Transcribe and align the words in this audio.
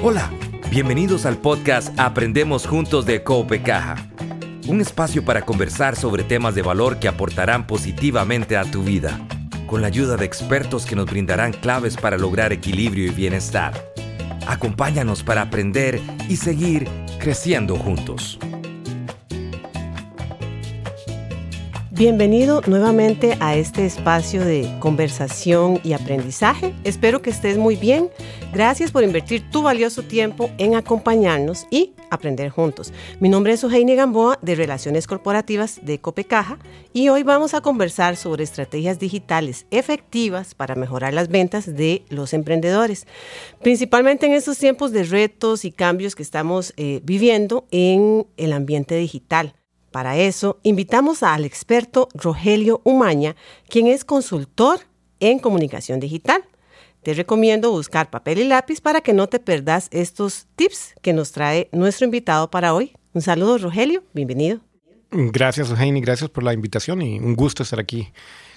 Hola, 0.00 0.30
bienvenidos 0.70 1.26
al 1.26 1.38
podcast 1.38 1.92
Aprendemos 1.98 2.68
Juntos 2.68 3.04
de 3.04 3.24
Cope 3.24 3.62
Caja, 3.62 3.96
un 4.68 4.80
espacio 4.80 5.24
para 5.24 5.42
conversar 5.42 5.96
sobre 5.96 6.22
temas 6.22 6.54
de 6.54 6.62
valor 6.62 7.00
que 7.00 7.08
aportarán 7.08 7.66
positivamente 7.66 8.56
a 8.56 8.62
tu 8.62 8.84
vida, 8.84 9.18
con 9.66 9.80
la 9.80 9.88
ayuda 9.88 10.16
de 10.16 10.24
expertos 10.24 10.86
que 10.86 10.94
nos 10.94 11.06
brindarán 11.06 11.52
claves 11.52 11.96
para 11.96 12.16
lograr 12.16 12.52
equilibrio 12.52 13.06
y 13.06 13.10
bienestar. 13.10 13.72
Acompáñanos 14.46 15.24
para 15.24 15.42
aprender 15.42 16.00
y 16.28 16.36
seguir 16.36 16.88
creciendo 17.18 17.74
juntos. 17.76 18.38
Bienvenido 21.90 22.62
nuevamente 22.68 23.36
a 23.40 23.56
este 23.56 23.84
espacio 23.84 24.44
de 24.44 24.72
conversación 24.78 25.80
y 25.82 25.94
aprendizaje. 25.94 26.72
Espero 26.84 27.20
que 27.20 27.30
estés 27.30 27.58
muy 27.58 27.74
bien. 27.74 28.10
Gracias 28.50 28.92
por 28.92 29.04
invertir 29.04 29.50
tu 29.50 29.60
valioso 29.60 30.02
tiempo 30.02 30.50
en 30.56 30.74
acompañarnos 30.74 31.66
y 31.70 31.92
aprender 32.08 32.48
juntos. 32.48 32.94
Mi 33.20 33.28
nombre 33.28 33.52
es 33.52 33.62
Eugenia 33.62 33.94
Gamboa 33.94 34.38
de 34.40 34.54
Relaciones 34.54 35.06
Corporativas 35.06 35.80
de 35.82 36.00
Copecaja 36.00 36.58
y 36.94 37.10
hoy 37.10 37.24
vamos 37.24 37.52
a 37.52 37.60
conversar 37.60 38.16
sobre 38.16 38.44
estrategias 38.44 38.98
digitales 38.98 39.66
efectivas 39.70 40.54
para 40.54 40.76
mejorar 40.76 41.12
las 41.12 41.28
ventas 41.28 41.76
de 41.76 42.06
los 42.08 42.32
emprendedores, 42.32 43.06
principalmente 43.60 44.24
en 44.24 44.32
estos 44.32 44.56
tiempos 44.56 44.92
de 44.92 45.04
retos 45.04 45.66
y 45.66 45.70
cambios 45.70 46.14
que 46.14 46.22
estamos 46.22 46.72
eh, 46.78 47.00
viviendo 47.04 47.66
en 47.70 48.26
el 48.38 48.54
ambiente 48.54 48.96
digital. 48.96 49.56
Para 49.90 50.16
eso, 50.16 50.58
invitamos 50.62 51.22
al 51.22 51.44
experto 51.44 52.08
Rogelio 52.14 52.80
Umaña, 52.84 53.36
quien 53.68 53.88
es 53.88 54.06
consultor 54.06 54.80
en 55.20 55.38
comunicación 55.38 56.00
digital. 56.00 56.44
Te 57.02 57.14
recomiendo 57.14 57.70
buscar 57.70 58.10
papel 58.10 58.38
y 58.38 58.44
lápiz 58.44 58.80
para 58.80 59.00
que 59.00 59.12
no 59.12 59.28
te 59.28 59.38
perdas 59.38 59.88
estos 59.92 60.46
tips 60.56 60.94
que 61.00 61.12
nos 61.12 61.32
trae 61.32 61.68
nuestro 61.72 62.04
invitado 62.04 62.50
para 62.50 62.74
hoy. 62.74 62.92
Un 63.14 63.22
saludo, 63.22 63.58
Rogelio. 63.58 64.02
Bienvenido. 64.12 64.60
Gracias, 65.10 65.70
Eugenia. 65.70 66.02
Gracias 66.02 66.28
por 66.28 66.44
la 66.44 66.52
invitación 66.52 67.00
y 67.02 67.18
un 67.18 67.34
gusto 67.34 67.62
estar 67.62 67.80
aquí 67.80 68.12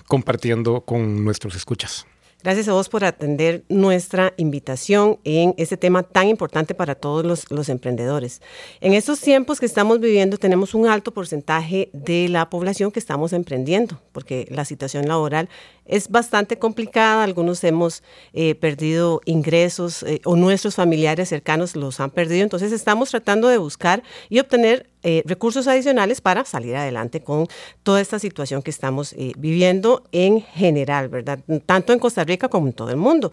compartiendo 0.08 0.81
con 0.81 1.23
nuestros 1.23 1.56
escuchas. 1.56 2.06
Gracias 2.44 2.67
a 2.67 2.73
vos 2.73 2.89
por 2.89 3.06
atender 3.06 3.64
nuestra 3.70 4.34
invitación 4.36 5.20
en 5.23 5.53
este 5.58 5.78
tema 5.78 6.02
tan 6.02 6.28
importante 6.28 6.73
para 6.73 6.95
todos 6.95 7.45
los, 7.52 7.70
emprendedores. 7.70 8.42
En 8.80 8.94
estos 8.94 9.20
tiempos 9.20 9.59
que 9.59 9.67
estamos 9.67 10.00
viviendo 10.00 10.38
tenemos 10.38 10.73
un 10.73 10.88
alto 10.88 11.14
porcentaje 11.14 11.92
de 11.94 12.30
la 12.30 12.50
población 12.50 12.92
que 12.92 12.97
estamos 12.97 13.31
emprendiendo, 13.31 14.02
porque 14.12 14.47
la 14.50 14.66
situación 14.66 15.08
laboral 15.08 15.50
es 15.86 16.09
bastante 16.09 16.58
complicada. 16.58 17.23
Algunos 17.23 17.64
hemos 17.64 18.02
eh, 18.34 18.56
perdido 18.56 19.22
ingresos 19.25 20.02
eh, 20.02 20.19
o 20.25 20.36
nuestros 20.36 20.73
familiares 20.73 21.30
cercanos 21.30 21.75
los 21.75 22.00
han 22.00 22.09
perdido. 22.09 22.42
Entonces 22.42 22.72
estamos 22.72 23.12
tratando 23.12 23.50
de 23.50 23.59
buscar 23.59 24.02
y 24.30 24.39
obtener 24.39 24.89
eh, 25.03 25.23
recursos 25.25 25.67
adicionales 25.67 26.21
para 26.21 26.45
salir 26.45 26.75
adelante 26.75 27.21
con 27.21 27.47
toda 27.83 28.02
esta 28.02 28.19
situación 28.19 28.61
que 28.61 28.71
estamos 28.71 29.16
viviendo 29.38 30.03
en 30.11 30.41
general, 30.41 31.09
¿verdad? 31.09 31.39
Tanto 31.66 31.94
en 31.94 31.99
Costa 31.99 32.23
Rica 32.23 32.49
como 32.49 32.67
en 32.67 32.73
todo 32.73 32.89
el 32.89 32.97
mundo. 32.97 33.31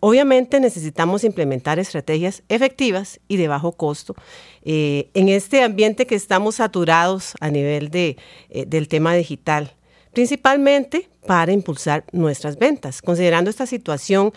obviamente 0.00 0.60
necesitamos 0.60 1.24
implementar 1.24 1.78
estrategias 1.78 2.42
efectivas 2.48 3.20
y 3.28 3.36
de 3.36 3.48
bajo 3.48 3.72
costo 3.72 4.14
en 4.64 5.28
este 5.28 5.62
ambiente 5.62 6.06
que 6.06 6.14
estamos 6.14 6.56
saturados 6.56 7.34
a 7.40 7.50
nivel 7.50 7.90
de, 7.90 8.16
del 8.66 8.88
tema 8.88 9.14
digital 9.14 9.74
principalmente 10.14 11.10
para 11.26 11.52
impulsar 11.52 12.04
nuestras 12.12 12.56
ventas. 12.56 13.02
Considerando 13.02 13.50
esta 13.50 13.66
situación, 13.66 14.32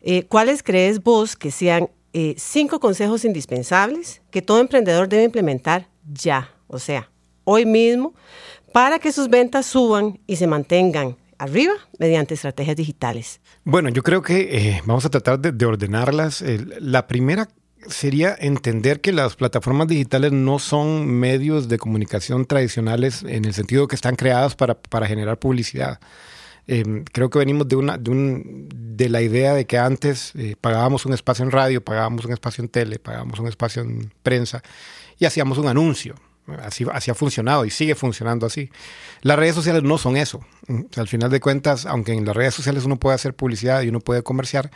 eh, 0.00 0.24
¿cuáles 0.24 0.64
crees 0.64 1.00
vos 1.02 1.36
que 1.36 1.52
sean 1.52 1.88
eh, 2.12 2.34
cinco 2.36 2.80
consejos 2.80 3.24
indispensables 3.24 4.22
que 4.30 4.42
todo 4.42 4.60
emprendedor 4.60 5.08
debe 5.08 5.24
implementar 5.24 5.88
ya, 6.12 6.50
o 6.66 6.78
sea, 6.78 7.10
hoy 7.44 7.66
mismo, 7.66 8.14
para 8.72 8.98
que 8.98 9.12
sus 9.12 9.28
ventas 9.28 9.66
suban 9.66 10.18
y 10.26 10.36
se 10.36 10.46
mantengan 10.46 11.16
arriba 11.38 11.72
mediante 11.98 12.34
estrategias 12.34 12.76
digitales? 12.76 13.40
Bueno, 13.64 13.88
yo 13.88 14.02
creo 14.02 14.22
que 14.22 14.56
eh, 14.56 14.82
vamos 14.86 15.04
a 15.04 15.10
tratar 15.10 15.40
de, 15.40 15.66
ordenarlas. 15.66 16.42
la 16.80 17.06
primera 17.06 17.48
sería 17.88 18.36
entender 18.38 19.00
que 19.00 19.12
las 19.12 19.36
plataformas 19.36 19.88
digitales 19.88 20.32
no 20.32 20.58
son 20.58 21.06
medios 21.06 21.68
de 21.68 21.78
comunicación 21.78 22.46
tradicionales 22.46 23.24
en 23.24 23.44
el 23.44 23.54
sentido 23.54 23.88
que 23.88 23.96
están 23.96 24.16
creadas 24.16 24.54
para, 24.54 25.06
generar 25.06 25.38
publicidad. 25.38 25.98
Em, 26.66 27.04
creo 27.04 27.28
que 27.28 27.38
venimos 27.38 27.66
de, 27.66 27.76
una, 27.76 27.98
de, 27.98 28.10
un, 28.10 28.68
de, 28.70 29.08
la 29.08 29.20
idea 29.20 29.52
de 29.52 29.66
que 29.66 29.78
antes 29.78 30.32
eh, 30.36 30.54
pagábamos 30.60 31.04
un 31.06 31.12
espacio 31.12 31.44
en 31.44 31.50
radio, 31.50 31.82
pagábamos 31.82 32.24
un 32.24 32.32
espacio 32.32 32.62
en 32.62 32.68
tele, 32.68 32.98
pagábamos 32.98 33.40
un 33.40 33.48
espacio 33.48 33.82
en 33.82 34.12
prensa 34.22 34.62
y 35.18 35.24
hacíamos 35.24 35.58
un 35.58 35.68
anuncio. 35.68 36.14
Así, 36.60 36.84
así 36.92 37.10
ha 37.10 37.14
funcionado 37.14 37.64
y 37.64 37.70
sigue 37.70 37.94
funcionando 37.94 38.46
así. 38.46 38.70
Las 39.22 39.38
redes 39.38 39.54
sociales 39.54 39.82
no 39.82 39.96
son 39.96 40.16
eso. 40.16 40.40
al 40.96 41.08
final 41.08 41.30
de 41.30 41.40
cuentas, 41.40 41.86
aunque 41.86 42.12
en 42.12 42.24
las 42.24 42.36
redes 42.36 42.54
sociales 42.54 42.84
uno 42.84 42.96
puede 42.96 43.14
hacer 43.14 43.34
publicidad 43.34 43.82
y 43.82 43.88
uno 43.88 44.00
puede 44.00 44.22
comerciar, 44.22 44.70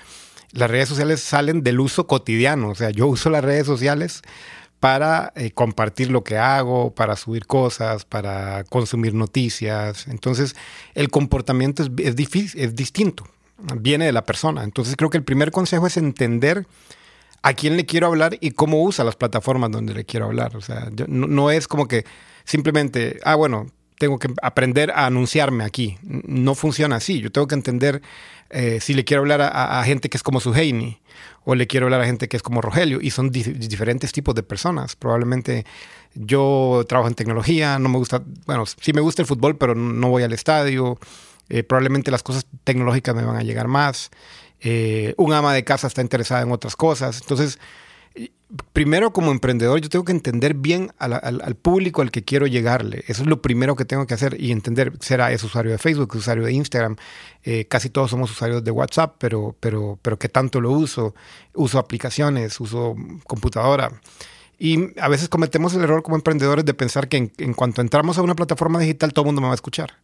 las 0.53 0.71
redes 0.71 0.89
sociales 0.89 1.21
salen 1.21 1.63
del 1.63 1.81
uso 1.81 2.07
cotidiano. 2.07 2.71
O 2.71 2.75
sea, 2.75 2.91
yo 2.91 3.07
uso 3.09 3.31
las 3.31 3.45
redes 3.45 3.67
sociales 3.67 4.23
para 4.87 5.33
eh, 5.35 5.51
compartir 5.51 6.13
lo 6.13 6.23
que 6.23 6.39
hago, 6.39 6.95
para 6.95 7.17
subir 7.17 7.45
cosas, 7.45 8.05
para 8.05 8.63
consumir 8.63 9.15
noticias. 9.15 10.07
Entonces, 10.07 10.55
el 10.95 11.11
comportamiento 11.11 11.83
es, 11.83 12.15
difícil, 12.15 12.61
es 12.61 12.77
distinto, 12.77 13.27
viene 13.81 14.07
de 14.07 14.13
la 14.13 14.25
persona. 14.25 14.63
Entonces, 14.63 14.95
creo 14.95 15.11
que 15.11 15.17
el 15.19 15.25
primer 15.25 15.51
consejo 15.51 15.89
es 15.89 15.97
entender 15.97 16.69
a 17.43 17.53
quién 17.55 17.77
le 17.77 17.85
quiero 17.85 18.07
hablar 18.07 18.39
y 18.41 18.53
cómo 18.53 18.81
usa 18.81 19.05
las 19.05 19.17
plataformas 19.17 19.73
donde 19.73 19.93
le 19.93 20.05
quiero 20.05 20.27
hablar. 20.27 20.57
O 20.57 20.61
sea, 20.61 20.89
no, 21.09 21.27
no, 21.27 21.51
es 21.51 21.67
como 21.67 21.89
que 21.89 22.05
simplemente, 22.45 23.19
ah, 23.25 23.35
bueno, 23.35 23.67
tengo 23.99 24.19
que 24.19 24.29
aprender 24.43 24.91
a 24.91 25.07
anunciarme 25.07 25.65
aquí. 25.65 25.99
No 26.03 26.55
funciona 26.55 26.97
así. 26.97 27.21
Yo 27.21 27.31
tengo 27.31 27.47
que 27.47 27.55
entender 27.55 28.03
eh, 28.51 28.79
si 28.81 28.95
le 28.95 29.05
quiero 29.05 29.23
hablar 29.23 29.41
a, 29.43 29.83
gente 29.85 30.09
que 30.09 30.17
es 30.17 30.23
como 30.23 30.41
Suheini 30.41 31.01
o 31.45 31.55
le 31.55 31.67
quiero 31.67 31.87
hablar 31.87 32.03
a 32.03 32.07
gente 32.07 32.29
que 32.29 32.37
es 32.37 32.43
como 32.43 32.61
Rogelio 32.61 33.01
y 33.01 33.11
son 33.11 33.31
diferentes 33.31 34.13
tipos 34.13 34.35
de 34.35 34.43
personas. 34.43 34.97
Probablemente 34.97 35.65
yo 36.15 36.85
trabajo 36.89 37.09
en 37.09 37.15
tecnología, 37.15 37.79
no 37.79 37.89
me 37.89 37.99
gusta, 37.99 38.23
bueno, 38.47 38.65
sí 38.67 38.93
me 38.93 39.01
gusta 39.01 39.23
el 39.23 39.29
fútbol, 39.29 39.57
pero 39.57 39.75
no 39.75 40.09
voy 40.09 40.23
al 40.23 40.33
estadio. 40.33 40.99
Eh, 41.49 41.63
probablemente 41.63 42.11
las 42.11 42.23
cosas 42.23 42.47
tecnológicas 42.65 43.15
me 43.15 43.25
van 43.25 43.37
a 43.37 43.43
llegar 43.43 43.69
más. 43.69 44.11
Eh, 44.61 45.15
un 45.17 45.33
ama 45.33 45.55
de 45.55 45.65
casa 45.65 45.87
está 45.87 46.03
interesada 46.03 46.43
en 46.43 46.53
otras 46.53 46.77
cosas. 46.77 47.21
Entonces, 47.21 47.59
primero 48.73 49.13
como 49.13 49.33
emprendedor 49.33 49.81
yo 49.81 49.89
tengo 49.89 50.05
que 50.05 50.13
entender 50.13 50.55
bien 50.55 50.93
al, 50.99 51.57
público 51.57 52.03
al 52.03 52.11
que 52.11 52.25
quiero 52.25 52.47
llegarle. 52.47 53.05
Eso 53.09 53.23
es 53.23 53.29
lo 53.29 53.43
primero 53.43 53.75
que 53.77 53.85
tengo 53.85 54.07
que 54.07 54.15
hacer 54.15 54.37
y 54.41 54.53
entender, 54.53 54.93
será 55.01 55.33
es 55.33 55.43
usuario 55.43 55.73
de 55.73 55.79
Facebook, 55.79 56.15
usuario 56.15 56.45
de 56.45 56.53
Instagram. 56.53 56.97
Eh, 57.43 57.67
casi 57.67 57.91
todos 57.91 58.11
somos 58.11 58.31
usuarios 58.31 58.63
de 58.63 58.71
WhatsApp, 58.71 59.17
pero, 59.19 59.57
pero, 59.61 59.99
pero 60.03 60.19
¿qué 60.19 60.29
tanto 60.29 60.61
lo 60.61 60.71
uso? 60.71 61.15
Uso 61.55 61.79
aplicaciones, 61.79 62.61
uso 62.61 62.95
computadora. 63.25 63.91
Y 64.59 64.99
a 65.01 65.09
veces 65.09 65.29
cometemos 65.29 65.75
el 65.75 65.83
error 65.83 66.03
como 66.03 66.17
emprendedores 66.17 66.65
de 66.65 66.75
pensar 66.75 67.09
que 67.09 67.31
en, 67.37 67.55
cuanto 67.55 67.83
entramos 67.83 68.17
a 68.17 68.23
una 68.23 68.35
plataforma 68.35 68.79
digital 68.79 69.13
todo 69.13 69.25
el 69.25 69.27
mundo 69.27 69.41
me 69.41 69.49
va 69.49 69.53
a 69.53 69.57
escuchar. 69.57 69.99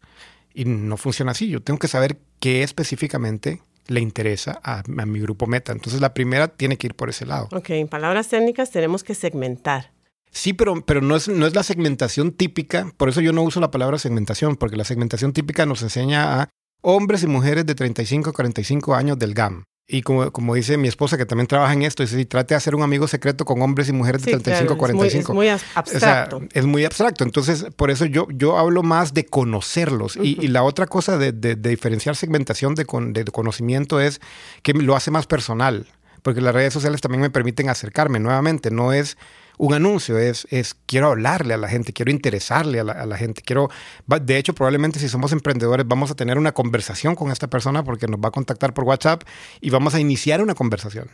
Y 0.55 0.67
no 0.67 0.97
funciona 0.99 1.31
así. 1.33 1.49
Yo 1.49 1.63
tengo 1.63 1.79
que 1.79 1.89
saber 1.89 2.19
qué 2.39 2.63
específicamente 2.63 3.63
le 3.87 4.01
interesa 4.01 4.61
a, 4.63 4.83
mi 4.87 5.21
grupo 5.21 5.47
meta. 5.47 5.73
Entonces 5.73 6.01
la 6.01 6.15
primera 6.15 6.49
tiene 6.49 6.77
que 6.77 6.89
ir 6.89 6.95
por 6.95 7.09
ese 7.09 7.27
lado. 7.27 7.49
Ok, 7.53 7.71
en 7.71 7.89
palabras 7.89 8.29
técnicas 8.29 8.71
tenemos 8.71 9.05
que 9.05 9.15
segmentar. 9.15 9.93
Sí, 10.31 10.55
pero, 10.55 10.85
pero 10.85 11.03
no, 11.03 11.17
es, 11.17 11.29
no 11.29 11.47
es 11.47 11.55
la 11.55 11.63
segmentación 11.63 12.33
típica, 12.33 12.91
por 12.97 13.11
eso 13.11 13.21
yo 13.21 13.33
no 13.33 13.43
uso 13.43 13.61
la 13.61 13.71
palabra 13.71 13.99
segmentación, 13.99 14.57
porque 14.57 14.77
la 14.77 14.85
segmentación 14.85 15.35
típica 15.35 15.67
nos 15.67 15.83
enseña 15.83 16.41
a 16.41 16.49
hombres 16.81 17.23
y 17.23 17.27
mujeres 17.27 17.67
de 17.67 17.75
35 17.75 18.31
a 18.31 18.33
45 18.33 18.95
años 18.95 19.19
del 19.19 19.35
GAM. 19.35 19.65
Y 19.87 20.03
como, 20.03 20.31
como 20.31 20.55
dice 20.55 20.77
mi 20.77 20.89
esposa, 20.89 21.19
que 21.19 21.27
también 21.27 21.47
trabaja 21.47 21.73
en 21.73 21.83
esto, 21.83 22.03
dice, 22.03 22.17
si 22.17 22.25
trate 22.25 22.55
de 22.55 22.57
hacer 22.57 22.75
un 22.75 22.83
amigo 22.83 23.09
secreto 23.09 23.45
con 23.45 23.61
hombres 23.63 23.89
y 23.89 23.93
mujeres 23.93 24.23
de 24.23 24.33
35 24.33 24.73
a 24.73 24.79
45. 24.79 25.33
Es 25.33 25.35
muy, 25.35 25.49
abstracto. 25.49 26.43
es 26.53 26.65
muy 26.65 26.85
abstracto. 26.85 27.25
Entonces, 27.25 27.67
por 27.77 27.91
eso 27.91 28.07
yo, 28.07 28.27
yo 28.31 28.59
hablo 28.59 28.83
más 28.83 29.13
de 29.13 29.27
conocerlos. 29.27 30.17
y, 30.17 30.49
la 30.49 30.63
otra 30.63 30.87
cosa 30.87 31.19
de, 31.19 31.33
de, 31.33 31.57
diferenciar 31.57 32.17
segmentación 32.17 32.75
de, 32.75 32.85
de 32.85 33.25
conocimiento 33.25 34.01
es 34.01 34.21
que 34.63 34.73
lo 34.73 34.97
hace 34.97 35.11
más 35.11 35.27
personal. 35.27 35.87
Porque 36.23 36.41
las 36.41 36.55
redes 36.55 36.73
sociales 36.73 37.01
también 37.01 37.21
me 37.21 37.31
permiten 37.31 37.69
acercarme 37.69 38.21
nuevamente. 38.21 38.71
No 38.71 38.93
es 38.93 39.19
un 39.59 39.75
anuncio, 39.75 40.19
es, 40.19 40.47
es 40.51 40.75
quiero 40.87 41.09
hablarle 41.09 41.55
a 41.55 41.57
la 41.57 41.69
gente, 41.69 41.93
quiero 41.93 42.11
interesarle 42.11 42.81
a 42.81 42.85
la, 42.85 43.17
gente, 43.17 43.43
quiero, 43.43 43.71
de 44.07 44.39
hecho 44.39 44.55
probablemente 44.55 44.99
si 44.99 45.09
somos 45.09 45.33
emprendedores 45.33 45.87
vamos 45.87 46.11
a 46.11 46.15
tener 46.15 46.39
una 46.39 46.53
conversación 46.53 47.15
con 47.15 47.31
esta 47.31 47.49
persona 47.49 47.85
porque 47.85 48.07
nos 48.07 48.21
va 48.21 48.29
a 48.29 48.33
contactar 48.33 48.75
por 48.75 48.85
WhatsApp 48.85 49.23
y 49.61 49.71
vamos 49.71 49.95
a 49.95 50.01
iniciar 50.01 50.43
una 50.43 50.55
conversación. 50.55 51.11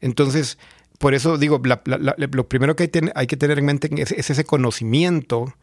Entonces, 0.00 0.58
por 0.98 1.14
eso 1.14 1.38
digo, 1.38 1.60
lo 1.62 2.48
primero 2.48 2.74
que 2.76 2.90
hay, 3.14 3.26
que 3.26 3.36
tener 3.36 3.58
en 3.58 3.64
mente 3.64 3.90
es, 3.96 4.12
ese 4.12 4.44
conocimiento 4.44 5.54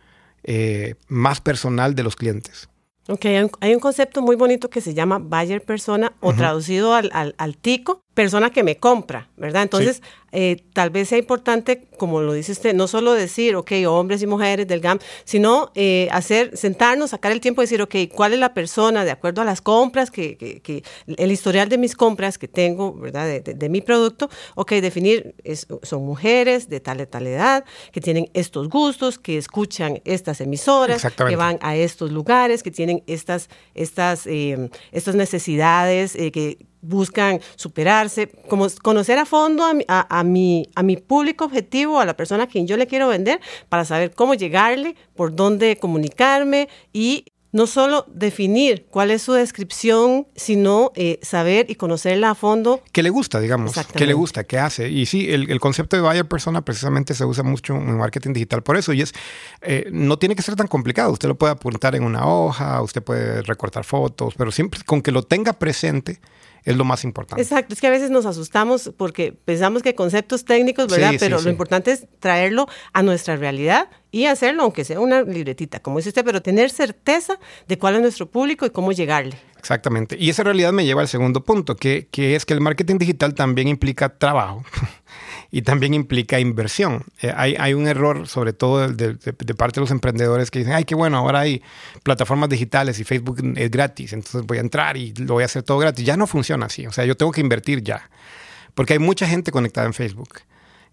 eh, 0.44 0.96
más 1.08 1.42
personal 1.42 1.96
de 1.96 2.04
los 2.04 2.16
clientes. 2.16 2.70
Ok, 3.08 3.26
hay 3.60 3.74
un, 3.74 3.80
concepto 3.80 4.22
muy 4.22 4.36
bonito 4.36 4.70
que 4.70 4.82
se 4.82 4.96
llama 4.96 5.20
buyer 5.20 5.62
persona 5.62 6.14
o 6.22 6.34
traducido 6.34 6.96
al, 6.96 7.12
al, 7.38 7.58
tico, 7.58 8.02
persona 8.16 8.50
que 8.50 8.64
me 8.64 8.78
compra, 8.78 9.30
¿verdad? 9.36 9.62
Entonces, 9.64 10.02
eh, 10.32 10.64
tal 10.74 10.90
vez 10.90 11.10
sea 11.10 11.18
importante, 11.18 11.88
como 11.98 12.22
lo 12.22 12.34
dice 12.34 12.54
usted, 12.54 12.74
no 12.74 12.88
solo 12.88 13.14
decir, 13.14 13.56
ok, 13.58 13.72
hombres 13.88 14.22
y 14.22 14.28
mujeres 14.28 14.68
del 14.68 14.80
GAM, 14.80 15.00
sino 15.26 15.72
eh, 15.76 16.08
hacer, 16.12 16.58
sentarnos, 16.58 17.12
sacar 17.12 17.34
el 17.34 17.42
tiempo 17.42 17.62
de 17.62 17.66
decir, 17.66 17.82
ok, 17.82 17.96
¿cuál 18.14 18.34
es 18.34 18.40
la 18.40 18.54
persona 18.54 19.04
de 19.04 19.12
acuerdo 19.12 19.42
a 19.42 19.46
las 19.46 19.62
compras, 19.62 20.12
que, 20.12 20.38
que, 20.38 20.84
el 21.08 21.32
historial 21.32 21.68
de 21.68 21.78
mis 21.78 21.94
compras 21.94 22.38
que 22.38 22.48
tengo, 22.48 22.94
¿verdad? 22.94 23.42
De, 23.42 23.70
mi 23.70 23.82
producto, 23.82 24.30
ok, 24.56 24.74
definir, 24.74 25.36
son 25.84 26.06
mujeres 26.06 26.70
de 26.70 26.80
tal 26.80 27.02
y 27.02 27.06
tal 27.06 27.28
edad, 27.28 27.66
que 27.92 28.00
tienen 28.00 28.30
estos 28.34 28.70
gustos, 28.70 29.20
que 29.20 29.38
escuchan 29.38 30.02
estas 30.06 30.40
emisoras, 30.40 31.06
que 31.28 31.36
van 31.36 31.60
a 31.62 31.76
estos 31.76 32.12
lugares, 32.12 32.64
que 32.64 32.72
tienen 32.72 33.04
estas, 33.08 33.50
estas, 33.74 34.26
eh, 34.26 34.70
estas 34.92 35.16
necesidades, 35.16 36.14
que 36.14 36.58
buscan 36.88 37.40
superarse, 37.56 38.28
como 38.48 38.68
conocer 38.82 39.18
a 39.18 39.26
fondo 39.26 39.64
a, 39.88 40.24
mi, 40.24 40.68
a 40.76 40.84
mi 40.84 40.98
público 40.98 41.46
objetivo, 41.46 42.00
a 42.00 42.06
la 42.06 42.16
persona 42.16 42.44
a 42.44 42.48
quien 42.48 42.68
yo 42.68 42.78
le 42.78 42.88
quiero 42.88 43.08
vender, 43.08 43.40
para 43.70 43.86
saber 43.86 44.14
cómo 44.14 44.34
llegarle, 44.34 44.96
por 45.16 45.36
dónde 45.36 45.78
comunicarme 45.78 46.70
y 46.94 47.26
no 47.56 47.68
solo 47.68 48.06
definir 48.10 48.86
cuál 48.90 49.12
es 49.12 49.22
su 49.22 49.32
descripción, 49.32 50.28
sino 50.36 50.92
eh, 50.94 51.20
saber 51.22 51.72
y 51.72 51.76
conocerla 51.76 52.32
a 52.32 52.36
fondo. 52.36 52.82
¿Qué 52.92 53.02
le 53.02 53.10
gusta, 53.10 53.40
digamos? 53.40 53.72
¿Qué 53.96 54.06
le 54.06 54.14
gusta? 54.14 54.44
¿Qué 54.44 54.60
hace? 54.60 54.90
Y 54.90 55.06
sí, 55.06 55.32
el, 55.32 55.58
concepto 55.62 55.96
de 55.96 56.02
buyer 56.02 56.28
persona 56.28 56.66
precisamente 56.66 57.14
se 57.14 57.24
usa 57.24 57.46
mucho 57.46 57.74
en 57.74 57.98
marketing 57.98 58.34
digital 58.34 58.62
por 58.62 58.76
eso. 58.76 58.92
Y 58.92 59.04
es, 59.04 59.14
eh, 59.62 59.88
no 59.90 60.20
tiene 60.20 60.36
que 60.36 60.42
ser 60.42 60.58
tan 60.58 60.68
complicado. 60.68 61.14
Usted 61.14 61.30
lo 61.30 61.36
puede 61.36 61.54
apuntar 61.54 61.96
en 61.96 62.04
una 62.04 62.28
hoja, 62.28 62.82
usted 62.82 63.02
puede 63.02 63.42
recortar 63.44 63.86
fotos, 63.86 64.34
pero 64.36 64.52
siempre 64.52 64.82
con 64.86 65.02
que 65.02 65.14
lo 65.14 65.24
tenga 65.24 65.54
presente, 65.54 66.20
es 66.66 66.76
lo 66.76 66.84
más 66.84 67.04
importante. 67.04 67.42
Exacto, 67.42 67.74
es 67.74 67.82
que 67.82 67.88
a 67.88 67.92
veces 67.92 68.10
nos 68.10 68.26
asustamos 68.26 68.92
porque 68.98 69.32
pensamos 69.32 69.84
que 69.84 69.94
conceptos 69.94 70.46
técnicos, 70.46 70.88
¿verdad? 70.88 71.14
pero 71.20 71.40
lo 71.40 71.50
importante 71.50 71.92
es 71.92 72.08
traerlo 72.20 72.68
a 72.92 73.04
nuestra 73.04 73.36
realidad 73.36 73.88
y 74.12 74.26
hacerlo, 74.26 74.64
aunque 74.64 74.84
sea 74.84 75.00
una 75.00 75.22
libretita, 75.22 75.80
como 75.80 75.98
dice 75.98 76.10
usted, 76.10 76.26
pero 76.26 76.42
tener 76.42 76.72
certeza 76.72 77.40
de 77.68 77.78
cuál 77.78 77.96
es 77.96 78.02
nuestro 78.02 78.26
público 78.26 78.66
y 78.66 78.72
cómo 78.72 78.92
llegarle. 78.92 79.38
Exactamente. 79.58 80.16
Y 80.20 80.30
esa 80.30 80.44
realidad 80.44 80.74
me 80.74 80.86
lleva 80.86 81.02
al 81.02 81.08
segundo 81.08 81.44
punto, 81.44 81.76
que, 81.76 82.08
que 82.12 82.36
es 82.36 82.46
que 82.46 82.54
el 82.54 82.62
marketing 82.62 82.98
digital 82.98 83.36
también 83.36 83.68
implica 83.68 84.10
trabajo. 84.10 84.64
Y 85.56 85.62
también 85.62 85.94
implica 85.94 86.38
inversión. 86.38 87.06
Eh, 87.22 87.32
hay, 87.34 87.56
hay, 87.58 87.74
un 87.74 87.88
error, 87.88 88.28
sobre 88.28 88.52
todo 88.52 88.90
de, 88.90 89.14
de, 89.14 89.54
parte 89.54 89.76
de 89.76 89.84
los 89.84 89.92
emprendedores, 89.92 90.52
que 90.52 90.60
dicen, 90.60 90.74
ay, 90.74 90.84
qué 90.84 90.96
bueno, 90.96 91.18
ahora 91.18 91.40
hay 91.40 91.64
plataformas 92.04 92.50
digitales 92.50 93.00
y 93.00 93.06
Facebook 93.06 93.42
es 93.56 93.72
gratis, 93.72 94.12
entonces 94.12 94.42
voy 94.46 94.58
a 94.58 94.60
entrar 94.60 94.98
y 94.98 95.14
lo 95.14 95.36
voy 95.36 95.44
a 95.44 95.46
hacer 95.46 95.64
todo 95.64 95.78
gratis. 95.78 96.06
Ya 96.06 96.18
no 96.18 96.28
funciona 96.28 96.66
así, 96.66 96.86
o 96.86 96.92
sea, 96.92 97.06
yo 97.06 97.16
tengo 97.16 97.32
que 97.32 97.40
invertir 97.40 97.82
ya, 97.84 98.10
porque 98.74 98.92
hay 98.92 99.00
mucha 99.00 99.28
gente 99.28 99.54
conectada 99.54 99.88
en 99.88 99.94
Facebook. 99.94 100.42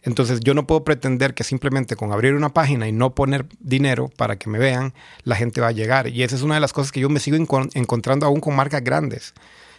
Entonces 0.04 0.38
yo 0.38 0.54
no 0.54 0.64
puedo 0.64 0.84
pretender 0.84 1.34
que 1.34 1.42
simplemente 1.42 1.96
con 1.96 2.12
abrir 2.12 2.34
una 2.34 2.50
página 2.50 2.86
y 2.86 2.92
no 2.92 3.16
poner 3.16 3.46
dinero 3.58 4.12
para 4.16 4.36
que 4.36 4.48
me 4.48 4.60
vean, 4.60 4.94
la 5.24 5.34
gente 5.34 5.60
va 5.60 5.68
a 5.68 5.72
llegar. 5.72 6.06
Y 6.06 6.22
esa 6.22 6.36
es 6.36 6.42
una 6.42 6.54
de 6.54 6.60
las 6.60 6.72
cosas 6.72 6.92
que 6.92 7.00
yo 7.00 7.08
me 7.08 7.18
sigo 7.18 7.36
encontrando 7.36 8.26
aún 8.26 8.38
con 8.38 8.54
marcas 8.54 8.84
grandes, 8.84 9.34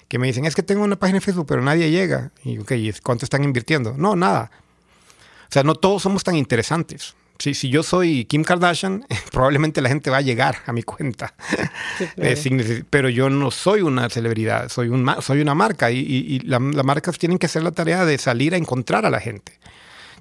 que 0.10 0.20
me 0.20 0.28
dicen, 0.28 0.44
es 0.44 0.56
que 0.56 0.64
tengo 0.64 0.84
una 0.84 0.98
página 0.98 1.20
de 1.20 1.22
Facebook, 1.22 1.46
pero 1.48 1.62
nadie 1.62 1.90
llega. 1.90 2.32
Y, 2.44 2.58
ok, 2.58 2.74
¿cuánto 3.02 3.24
están 3.24 3.46
invirtiendo? 3.46 3.96
No, 3.98 4.18
nada. 4.18 4.52
O 5.54 5.60
sea, 5.62 5.62
no 5.62 5.76
todos 5.76 6.02
somos 6.02 6.24
tan 6.24 6.36
interesantes. 6.36 7.14
Si, 7.38 7.54
si 7.54 7.70
yo 7.70 7.84
soy 7.84 8.26
Kim 8.26 8.44
Kardashian, 8.44 9.06
probablemente 9.32 9.84
la 9.84 9.90
gente 9.90 10.10
va 10.10 10.18
a 10.18 10.22
llegar 10.22 10.58
a 10.66 10.74
mi 10.74 10.82
cuenta. 10.82 11.36
Eh, 12.18 12.84
pero 12.90 13.08
yo 13.08 13.30
no 13.30 13.52
soy 13.52 13.82
una 13.82 14.10
celebridad, 14.10 14.70
soy, 14.70 14.88
un, 14.88 15.08
soy 15.22 15.42
una 15.42 15.54
marca 15.54 15.92
y, 15.92 16.00
y, 16.00 16.40
las 16.40 16.60
marcas 16.60 17.20
tienen 17.20 17.38
que 17.38 17.46
hacer 17.46 17.62
la 17.62 17.72
tarea 17.72 18.04
de 18.04 18.18
salir 18.18 18.56
a 18.56 18.58
encontrar 18.58 19.06
a 19.06 19.12
la 19.12 19.20
gente. 19.20 19.60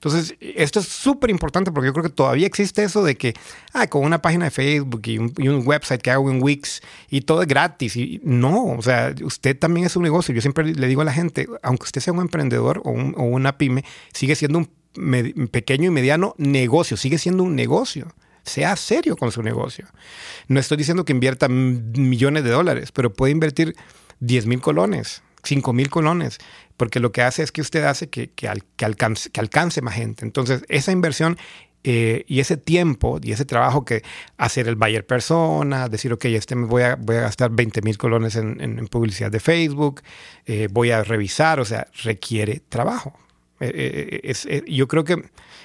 Entonces, 0.05 0.35
esto 0.41 0.81
es 0.81 0.89
súper 0.89 1.31
importante 1.31 1.71
porque 1.71 1.87
yo 1.87 1.93
creo 1.93 2.03
que 2.03 2.11
todavía 2.11 2.45
existe 2.45 2.83
eso 2.83 3.05
de 3.05 3.17
que, 3.17 3.35
ah, 3.73 3.87
con 3.87 4.05
una 4.05 4.21
página 4.21 4.47
de 4.47 4.51
Facebook 4.51 5.01
y 5.05 5.19
un, 5.19 5.63
website 5.65 6.03
que 6.03 6.11
hago 6.11 6.29
en 6.29 6.43
Wix 6.43 6.83
y 7.09 7.21
todo 7.21 7.43
es 7.43 7.47
gratis. 7.47 7.95
Y 7.95 8.21
no, 8.25 8.65
o 8.65 8.83
sea, 8.83 9.15
usted 9.23 9.57
también 9.57 9.87
es 9.87 9.95
un 9.95 10.03
negocio. 10.03 10.35
Yo 10.35 10.41
siempre 10.41 10.75
le 10.75 10.89
digo 10.89 11.03
a 11.03 11.05
la 11.05 11.13
gente, 11.13 11.47
aunque 11.63 11.85
usted 11.85 12.01
sea 12.01 12.13
un 12.13 12.21
emprendedor 12.21 12.83
o, 12.85 12.91
o 12.91 13.23
una 13.23 13.57
pyme, 13.59 13.85
sigue 14.13 14.35
siendo 14.35 14.59
un 14.59 15.49
pequeño 15.53 15.87
y 15.87 15.91
mediano 15.91 16.35
negocio, 16.37 16.97
sigue 16.97 17.19
siendo 17.19 17.45
un 17.45 17.55
negocio. 17.55 18.13
Sea 18.43 18.75
serio 18.75 19.17
con 19.17 19.31
su 19.31 19.41
negocio. 19.41 19.87
No 20.49 20.59
estoy 20.59 20.79
diciendo 20.79 21.05
que 21.05 21.13
invierta 21.13 21.49
millones 21.49 22.43
de 22.43 22.51
dólares, 22.51 22.91
pero 22.91 23.13
puede 23.13 23.31
invertir 23.31 23.77
10 24.19 24.47
mil 24.47 24.61
colones, 24.61 25.23
5 25.45 25.73
mil 25.73 25.91
colones, 25.91 26.39
porque 26.77 27.01
lo 27.01 27.13
que 27.13 27.23
hace 27.23 27.43
es 27.43 27.53
que 27.53 27.61
usted 27.61 27.85
hace 27.85 28.09
que, 28.09 28.31
que, 28.31 28.49
alcance, 28.49 29.31
que 29.31 29.41
alcance 29.41 29.83
más 29.83 29.95
gente. 29.95 30.25
Entonces, 30.25 30.65
esa 30.69 30.93
inversión 30.93 31.37
eh, 31.85 32.25
y 32.29 32.39
ese 32.39 32.57
tiempo 32.57 33.19
y 33.21 33.33
ese 33.33 33.45
trabajo 33.45 33.85
que 33.85 34.03
hacer 34.37 34.69
el 34.69 34.77
buyer 34.77 35.05
persona, 35.05 35.89
decir, 35.89 36.13
ok, 36.13 36.27
este 36.27 36.55
me 36.55 36.67
voy 36.67 36.83
a, 36.83 36.95
voy 36.95 37.17
a 37.17 37.23
gastar 37.23 37.51
20 37.51 37.83
mil 37.83 37.99
colones 37.99 38.37
en, 38.37 38.87
publicidad 38.89 39.33
de 39.33 39.41
Facebook, 39.41 40.03
eh, 40.47 40.69
voy 40.71 40.93
a 40.93 41.03
revisar, 41.03 41.59
o 41.59 41.65
sea, 41.65 41.89
requiere 42.05 42.61
trabajo. 42.69 43.19
Eh, 43.59 44.33
yo 44.69 44.87
creo 44.87 45.05
que 45.05 45.25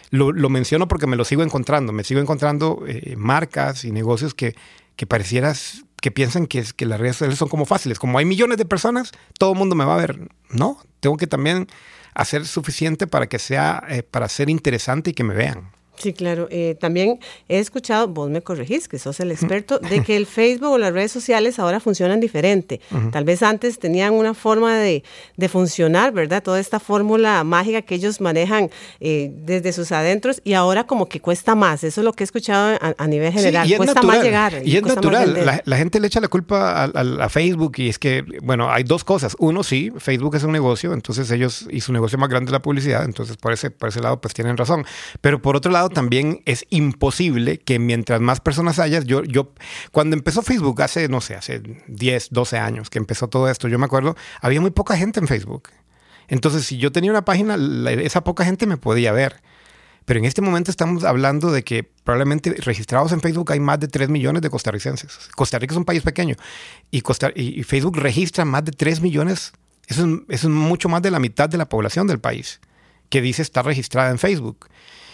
lo, 0.09 0.49
menciono 0.49 0.87
porque 0.87 1.07
me 1.07 1.15
lo 1.15 1.25
sigo 1.25 1.43
encontrando. 1.43 1.93
Me 1.93 2.03
sigo 2.03 2.19
encontrando 2.19 2.83
marcas 3.15 3.85
y 3.85 3.91
negocios 3.91 4.33
que, 4.33 4.55
que 4.95 5.05
parecieras 5.05 5.83
que 6.07 6.11
piensan 6.11 6.47
que, 6.47 6.59
es, 6.59 6.71
que 6.71 6.85
las 6.85 7.01
redes 7.01 7.17
sociales 7.17 7.37
son 7.37 7.49
como 7.49 7.65
fáciles. 7.65 7.99
Como 7.99 8.17
hay 8.17 8.23
millones 8.23 8.57
de 8.57 8.63
personas, 8.63 9.11
todo 9.37 9.51
el 9.51 9.59
mundo 9.59 9.75
me 9.75 9.83
va 9.83 9.95
a 9.95 9.97
ver. 9.97 10.29
No, 10.49 10.79
tengo 11.01 11.17
que 11.17 11.27
también 11.27 11.67
hacer 12.13 12.45
suficiente 12.45 13.07
para 13.07 13.27
que 13.27 13.39
sea, 13.39 13.83
para 14.09 14.29
ser 14.29 14.49
interesante 14.49 15.09
y 15.09 15.13
que 15.13 15.25
me 15.25 15.33
vean. 15.33 15.69
Sí, 15.97 16.13
claro. 16.13 16.47
Eh, 16.51 16.75
también 16.79 17.19
he 17.49 17.59
escuchado, 17.59 18.07
vos 18.07 18.29
me 18.29 18.41
corregís, 18.41 18.87
que 18.87 18.99
sos 18.99 19.19
el 19.19 19.31
experto, 19.31 19.79
de 19.79 20.03
que 20.03 20.15
el 20.15 20.25
Facebook 20.25 20.71
o 20.71 20.77
las 20.77 20.93
redes 20.93 21.11
sociales 21.11 21.59
ahora 21.59 21.79
funcionan 21.79 22.19
diferente. 22.19 22.79
Tal 23.11 23.23
vez 23.23 23.43
antes 23.43 23.79
tenían 23.79 24.13
una 24.13 24.33
forma 24.33 24.77
de, 24.77 25.03
de 25.35 25.49
funcionar, 25.49 26.11
¿verdad? 26.11 26.43
Toda 26.43 26.59
esta 26.59 26.79
fórmula 26.79 27.43
mágica 27.43 27.81
que 27.81 27.95
ellos 27.95 28.21
manejan 28.21 28.69
eh, 28.99 29.31
desde 29.33 29.73
sus 29.73 29.91
adentros 29.91 30.41
y 30.43 30.53
ahora 30.53 30.85
como 30.85 31.07
que 31.07 31.19
cuesta 31.19 31.55
más. 31.55 31.83
Eso 31.83 32.01
es 32.01 32.05
lo 32.05 32.13
que 32.13 32.23
he 32.23 32.25
escuchado 32.25 32.77
a, 32.97 33.07
nivel 33.07 33.33
general. 33.33 33.67
cuesta 33.75 34.01
más 34.01 34.23
llegar. 34.23 34.61
Y, 34.63 34.77
es 34.77 34.83
natural. 34.83 35.61
La, 35.65 35.77
gente 35.77 35.99
le 35.99 36.07
echa 36.07 36.19
la 36.19 36.27
culpa 36.27 36.83
a, 36.83 37.29
Facebook 37.29 37.73
y 37.77 37.89
es 37.89 37.99
que, 37.99 38.23
bueno, 38.41 38.71
hay 38.71 38.83
dos 38.83 39.03
cosas. 39.03 39.35
Uno, 39.39 39.63
sí, 39.63 39.91
Facebook 39.97 40.35
es 40.35 40.43
un 40.43 40.51
negocio, 40.51 40.93
entonces 40.93 41.29
ellos 41.31 41.67
y 41.69 41.81
su 41.81 41.91
negocio 41.91 42.17
más 42.17 42.29
grande 42.29 42.49
es 42.49 42.53
la 42.53 42.61
publicidad, 42.61 43.03
entonces 43.03 43.37
por 43.37 43.51
ese, 43.51 43.69
por 43.71 43.89
ese 43.89 43.99
lado 43.99 44.21
pues 44.21 44.33
tienen 44.33 44.57
razón. 44.57 44.85
Pero 45.21 45.41
por 45.41 45.55
otro 45.55 45.71
lado, 45.71 45.86
también 45.89 46.41
es 46.45 46.65
imposible 46.69 47.59
que 47.59 47.79
mientras 47.79 48.21
más 48.21 48.39
personas 48.39 48.79
hayas, 48.79 49.05
yo, 49.05 49.23
yo, 49.23 49.53
cuando 49.91 50.15
empezó 50.15 50.41
Facebook 50.41 50.81
hace, 50.81 51.07
no 51.07 51.21
sé, 51.21 51.35
hace 51.35 51.61
10, 51.87 52.29
12 52.31 52.57
años 52.57 52.89
que 52.89 52.99
empezó 52.99 53.27
todo 53.27 53.49
esto, 53.49 53.67
yo 53.67 53.79
me 53.79 53.85
acuerdo, 53.85 54.15
había 54.41 54.61
muy 54.61 54.71
poca 54.71 54.97
gente 54.97 55.19
en 55.19 55.27
Facebook. 55.27 55.69
Entonces, 56.27 56.65
si 56.65 56.77
yo 56.77 56.91
tenía 56.91 57.11
una 57.11 57.23
página, 57.23 57.57
esa 58.01 58.23
poca 58.23 58.43
gente 58.45 58.65
me 58.65 58.77
podía 58.77 59.11
ver. 59.11 59.41
Pero 60.05 60.19
en 60.19 60.25
este 60.25 60.41
momento 60.41 60.71
estamos 60.71 61.03
hablando 61.03 61.51
de 61.51 61.63
que 61.63 61.83
probablemente 61.83 62.53
registrados 62.59 63.11
en 63.11 63.19
Facebook 63.19 63.51
hay 63.51 63.59
más 63.59 63.79
de 63.79 63.89
3 63.89 64.07
millones 64.07 64.41
de 64.41 64.49
costarricenses. 64.49 65.29
Costa 65.35 65.59
Rica 65.59 65.73
es 65.73 65.77
un 65.77 65.83
país 65.83 66.01
pequeño 66.01 66.35
y 66.91 67.01
Facebook 67.63 67.97
registra 67.97 68.45
más 68.45 68.63
de 68.63 68.71
3 68.71 69.01
millones. 69.01 69.51
Eso 69.85 70.05
es, 70.05 70.19
eso 70.29 70.47
es 70.47 70.53
mucho 70.53 70.87
más 70.87 71.01
de 71.01 71.11
la 71.11 71.19
mitad 71.19 71.49
de 71.49 71.57
la 71.57 71.67
población 71.67 72.07
del 72.07 72.19
país 72.19 72.61
que 73.09 73.21
dice 73.21 73.41
estar 73.41 73.65
registrada 73.65 74.09
en 74.09 74.17
Facebook. 74.17 74.67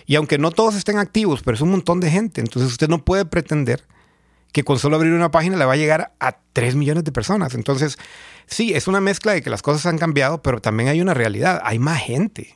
Y 0.05 0.15
aunque 0.15 0.37
no 0.37 0.51
todos 0.51 0.75
estén 0.75 0.97
activos, 0.97 1.41
pero 1.43 1.55
es 1.55 1.61
un 1.61 1.71
montón 1.71 1.99
de 1.99 2.11
gente, 2.11 2.41
entonces 2.41 2.71
usted 2.71 2.89
no 2.89 3.03
puede 3.03 3.25
pretender 3.25 3.85
que 4.53 4.63
con 4.63 4.77
solo 4.79 4.95
abrir 4.95 5.13
una 5.13 5.31
página 5.31 5.57
le 5.57 5.65
va 5.65 5.73
a 5.73 5.77
llegar 5.77 6.13
a 6.19 6.37
3 6.53 6.75
millones 6.75 7.03
de 7.03 7.11
personas. 7.11 7.55
Entonces, 7.55 7.97
sí, 8.45 8.73
es 8.73 8.87
una 8.87 9.01
mezcla 9.01 9.33
de 9.33 9.41
que 9.41 9.49
las 9.49 9.63
cosas 9.63 9.87
han 9.87 9.97
cambiado, 9.97 10.41
pero 10.43 10.61
también 10.61 10.89
hay 10.89 11.01
una 11.01 11.15
realidad, 11.15 11.59
hay 11.63 11.79
más 11.79 12.01
gente. 12.01 12.55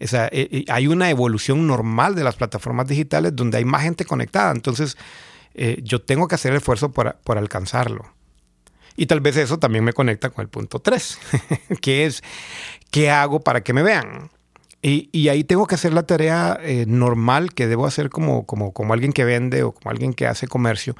O 0.00 0.06
sea, 0.06 0.26
eh, 0.26 0.48
eh, 0.50 0.64
hay 0.68 0.88
una 0.88 1.10
evolución 1.10 1.66
normal 1.66 2.16
de 2.16 2.24
las 2.24 2.34
plataformas 2.34 2.88
digitales 2.88 3.36
donde 3.36 3.58
hay 3.58 3.64
más 3.64 3.82
gente 3.82 4.04
conectada. 4.04 4.50
Entonces, 4.50 4.96
eh, 5.54 5.80
yo 5.84 6.02
tengo 6.02 6.26
que 6.26 6.34
hacer 6.34 6.54
esfuerzo 6.54 6.90
por, 6.90 7.16
por 7.22 7.38
alcanzarlo. 7.38 8.12
Y 8.96 9.06
tal 9.06 9.20
vez 9.20 9.36
eso 9.36 9.58
también 9.58 9.84
me 9.84 9.92
conecta 9.92 10.30
con 10.30 10.42
el 10.42 10.48
punto 10.48 10.80
3, 10.80 11.18
que 11.80 12.04
es, 12.04 12.22
¿qué 12.90 13.10
hago 13.10 13.40
para 13.40 13.62
que 13.62 13.72
me 13.72 13.82
vean? 13.82 14.30
Y, 14.84 15.28
ahí 15.28 15.44
tengo 15.44 15.68
que 15.68 15.76
hacer 15.76 15.92
la 15.92 16.02
tarea 16.02 16.58
eh, 16.60 16.86
normal 16.88 17.54
que 17.54 17.68
debo 17.68 17.86
hacer 17.86 18.10
como, 18.10 18.46
como, 18.46 18.72
como 18.72 18.92
alguien 18.92 19.12
que 19.12 19.24
vende 19.24 19.62
o 19.62 19.70
como 19.70 19.90
alguien 19.90 20.12
que 20.12 20.26
hace 20.26 20.48
comercio. 20.48 20.96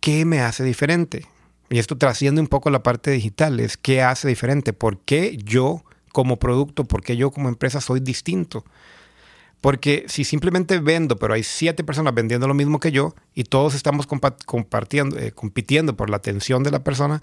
¿Qué 0.00 0.24
me 0.24 0.40
hace 0.40 0.64
diferente? 0.64 1.26
Y 1.68 1.78
esto 1.78 1.98
trasciende 1.98 2.40
un 2.40 2.46
poco 2.46 2.70
la 2.70 2.82
parte 2.82 3.10
digital, 3.10 3.60
es 3.60 3.76
qué 3.76 4.02
hace 4.02 4.28
diferente, 4.28 4.72
por 4.72 4.98
qué 4.98 5.36
yo 5.36 5.84
como 6.12 6.38
producto, 6.38 6.84
por 6.84 7.02
qué 7.02 7.16
yo 7.16 7.30
como 7.30 7.50
empresa 7.50 7.82
soy 7.82 8.00
distinto. 8.00 8.64
Porque 9.60 10.04
si 10.08 10.24
simplemente 10.24 10.80
vendo, 10.80 11.16
pero 11.18 11.34
hay 11.34 11.42
siete 11.42 11.84
personas 11.84 12.14
vendiendo 12.14 12.48
lo 12.48 12.54
mismo 12.54 12.80
que 12.80 12.92
yo 12.92 13.14
y 13.34 13.44
todos 13.44 13.74
estamos 13.74 14.06
compartiendo, 14.46 15.18
eh, 15.18 15.32
compitiendo 15.32 15.96
por 15.96 16.10
la 16.10 16.16
atención 16.16 16.62
de 16.62 16.70
la 16.70 16.82
persona, 16.82 17.22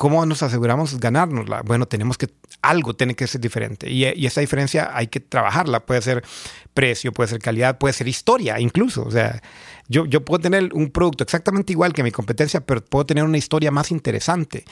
¿cómo 0.00 0.24
nos 0.24 0.42
aseguramos 0.42 0.98
ganárnosla? 0.98 1.60
Bueno, 1.60 1.84
tenemos 1.84 2.16
que, 2.16 2.30
algo 2.62 2.94
tiene 2.94 3.14
que 3.14 3.26
ser 3.26 3.38
diferente. 3.38 3.90
Y, 3.90 4.06
y, 4.06 4.24
esa 4.24 4.40
diferencia 4.40 4.96
hay 4.96 5.08
que 5.08 5.20
trabajarla. 5.20 5.80
Puede 5.80 6.00
ser 6.00 6.24
precio, 6.72 7.12
puede 7.12 7.28
ser 7.28 7.38
calidad, 7.38 7.76
puede 7.76 7.92
ser 7.92 8.08
historia 8.08 8.58
incluso. 8.58 9.02
O 9.02 9.10
sea, 9.10 9.42
yo, 9.88 10.06
yo 10.06 10.24
puedo 10.24 10.40
tener 10.40 10.70
un 10.72 10.88
producto 10.90 11.22
exactamente 11.22 11.74
igual 11.74 11.92
que 11.92 12.02
mi 12.02 12.12
competencia, 12.12 12.62
pero 12.62 12.82
puedo 12.82 13.04
tener 13.04 13.24
una 13.24 13.36
historia 13.36 13.70
más 13.70 13.90
interesante 13.90 14.64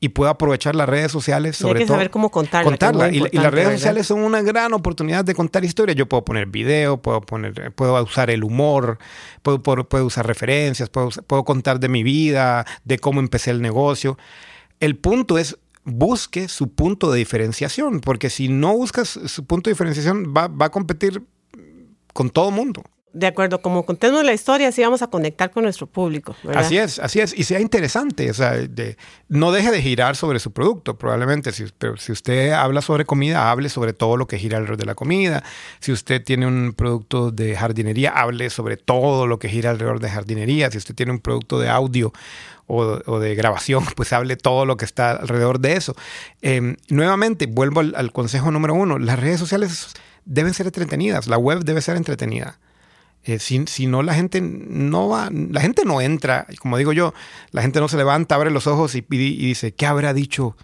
y 0.00 0.10
puedo 0.10 0.30
aprovechar 0.30 0.74
las 0.74 0.86
redes 0.86 1.10
sociales 1.10 1.56
sobre 1.56 1.78
hay 1.78 1.86
que 1.86 1.88
saber 1.90 2.10
cómo 2.10 2.30
contarla. 2.30 2.70
contarla. 2.70 3.10
Y, 3.10 3.22
y, 3.32 3.38
las 3.38 3.54
redes 3.54 3.80
sociales 3.80 4.06
son 4.06 4.20
una 4.20 4.42
gran 4.42 4.74
oportunidad 4.74 5.24
de 5.24 5.34
contar 5.34 5.64
historias. 5.64 5.96
Yo 5.96 6.06
puedo 6.10 6.26
poner 6.26 6.44
video, 6.48 7.00
puedo 7.00 7.22
poner, 7.22 7.72
puedo 7.72 8.02
usar 8.04 8.28
el 8.28 8.44
humor, 8.44 8.98
puedo, 9.40 9.62
puedo, 9.62 9.88
puedo 9.88 10.04
usar 10.04 10.26
referencias, 10.26 10.90
puedo, 10.90 11.08
puedo 11.26 11.42
contar 11.44 11.80
de 11.80 11.88
mi 11.88 12.02
vida, 12.02 12.66
de 12.84 12.98
cómo 12.98 13.20
empecé 13.20 13.50
el 13.50 13.62
negocio. 13.62 14.18
El 14.84 14.96
punto 14.96 15.38
es 15.38 15.56
busque 15.84 16.48
su 16.48 16.68
punto 16.68 17.10
de 17.10 17.18
diferenciación, 17.18 18.00
porque 18.00 18.28
si 18.28 18.48
no 18.48 18.76
buscas 18.76 19.08
su 19.08 19.46
punto 19.46 19.70
de 19.70 19.72
diferenciación, 19.72 20.34
va, 20.36 20.48
va 20.48 20.66
a 20.66 20.70
competir 20.70 21.22
con 22.12 22.28
todo 22.28 22.50
mundo 22.50 22.84
de 23.14 23.28
acuerdo, 23.28 23.62
como 23.62 23.86
contemos 23.86 24.24
la 24.24 24.32
historia, 24.32 24.68
así 24.68 24.82
vamos 24.82 25.00
a 25.00 25.06
conectar 25.06 25.52
con 25.52 25.62
nuestro 25.62 25.86
público. 25.86 26.34
Así 26.52 26.76
es, 26.76 26.98
así 26.98 27.20
es. 27.20 27.32
Y 27.38 27.44
sea 27.44 27.60
interesante, 27.60 28.28
o 28.28 28.34
sea, 28.34 28.52
de, 28.54 28.96
no 29.28 29.52
deje 29.52 29.70
de 29.70 29.80
girar 29.80 30.16
sobre 30.16 30.40
su 30.40 30.52
producto, 30.52 30.98
probablemente. 30.98 31.52
Si, 31.52 31.66
pero 31.78 31.96
si 31.96 32.10
usted 32.10 32.50
habla 32.50 32.82
sobre 32.82 33.04
comida, 33.04 33.52
hable 33.52 33.68
sobre 33.68 33.92
todo 33.92 34.16
lo 34.16 34.26
que 34.26 34.36
gira 34.36 34.58
alrededor 34.58 34.78
de 34.78 34.86
la 34.86 34.96
comida. 34.96 35.44
Si 35.78 35.92
usted 35.92 36.24
tiene 36.24 36.48
un 36.48 36.72
producto 36.72 37.30
de 37.30 37.54
jardinería, 37.54 38.10
hable 38.10 38.50
sobre 38.50 38.76
todo 38.76 39.28
lo 39.28 39.38
que 39.38 39.48
gira 39.48 39.70
alrededor 39.70 40.00
de 40.00 40.10
jardinería. 40.10 40.72
Si 40.72 40.78
usted 40.78 40.96
tiene 40.96 41.12
un 41.12 41.20
producto 41.20 41.60
de 41.60 41.68
audio 41.68 42.12
o, 42.66 43.00
o, 43.06 43.18
de 43.18 43.34
grabación, 43.34 43.84
pues 43.96 44.12
hable 44.12 44.36
todo 44.36 44.66
lo 44.66 44.76
que 44.76 44.84
está 44.84 45.12
alrededor 45.12 45.60
de 45.60 45.76
eso. 45.76 45.94
Eh, 46.42 46.76
nuevamente, 46.88 47.46
vuelvo 47.46 47.80
al, 47.80 47.94
al, 47.96 48.12
consejo 48.12 48.50
número 48.50 48.74
uno, 48.74 48.98
las 48.98 49.18
redes 49.18 49.40
sociales 49.40 49.88
deben 50.24 50.54
ser 50.54 50.66
entretenidas, 50.66 51.26
la 51.26 51.38
web 51.38 51.64
debe 51.64 51.82
ser 51.82 51.96
entretenida. 51.96 52.58
Eh, 53.24 53.38
si, 53.38 53.64
si, 53.66 53.86
no, 53.86 54.02
la 54.02 54.14
gente 54.14 54.42
no 54.42 55.08
va, 55.08 55.30
la 55.30 55.62
gente 55.62 55.84
no 55.86 56.02
entra, 56.02 56.46
como 56.60 56.76
digo 56.76 56.92
yo, 56.92 57.14
la 57.52 57.62
gente 57.62 57.80
no 57.80 57.88
se 57.88 57.96
levanta, 57.96 58.34
abre 58.34 58.50
los 58.50 58.66
ojos 58.66 58.94
y, 58.94 58.98
y, 58.98 59.16
y 59.16 59.46
dice, 59.46 59.72
¿qué 59.72 59.86
habrá 59.86 60.12
dicho 60.12 60.56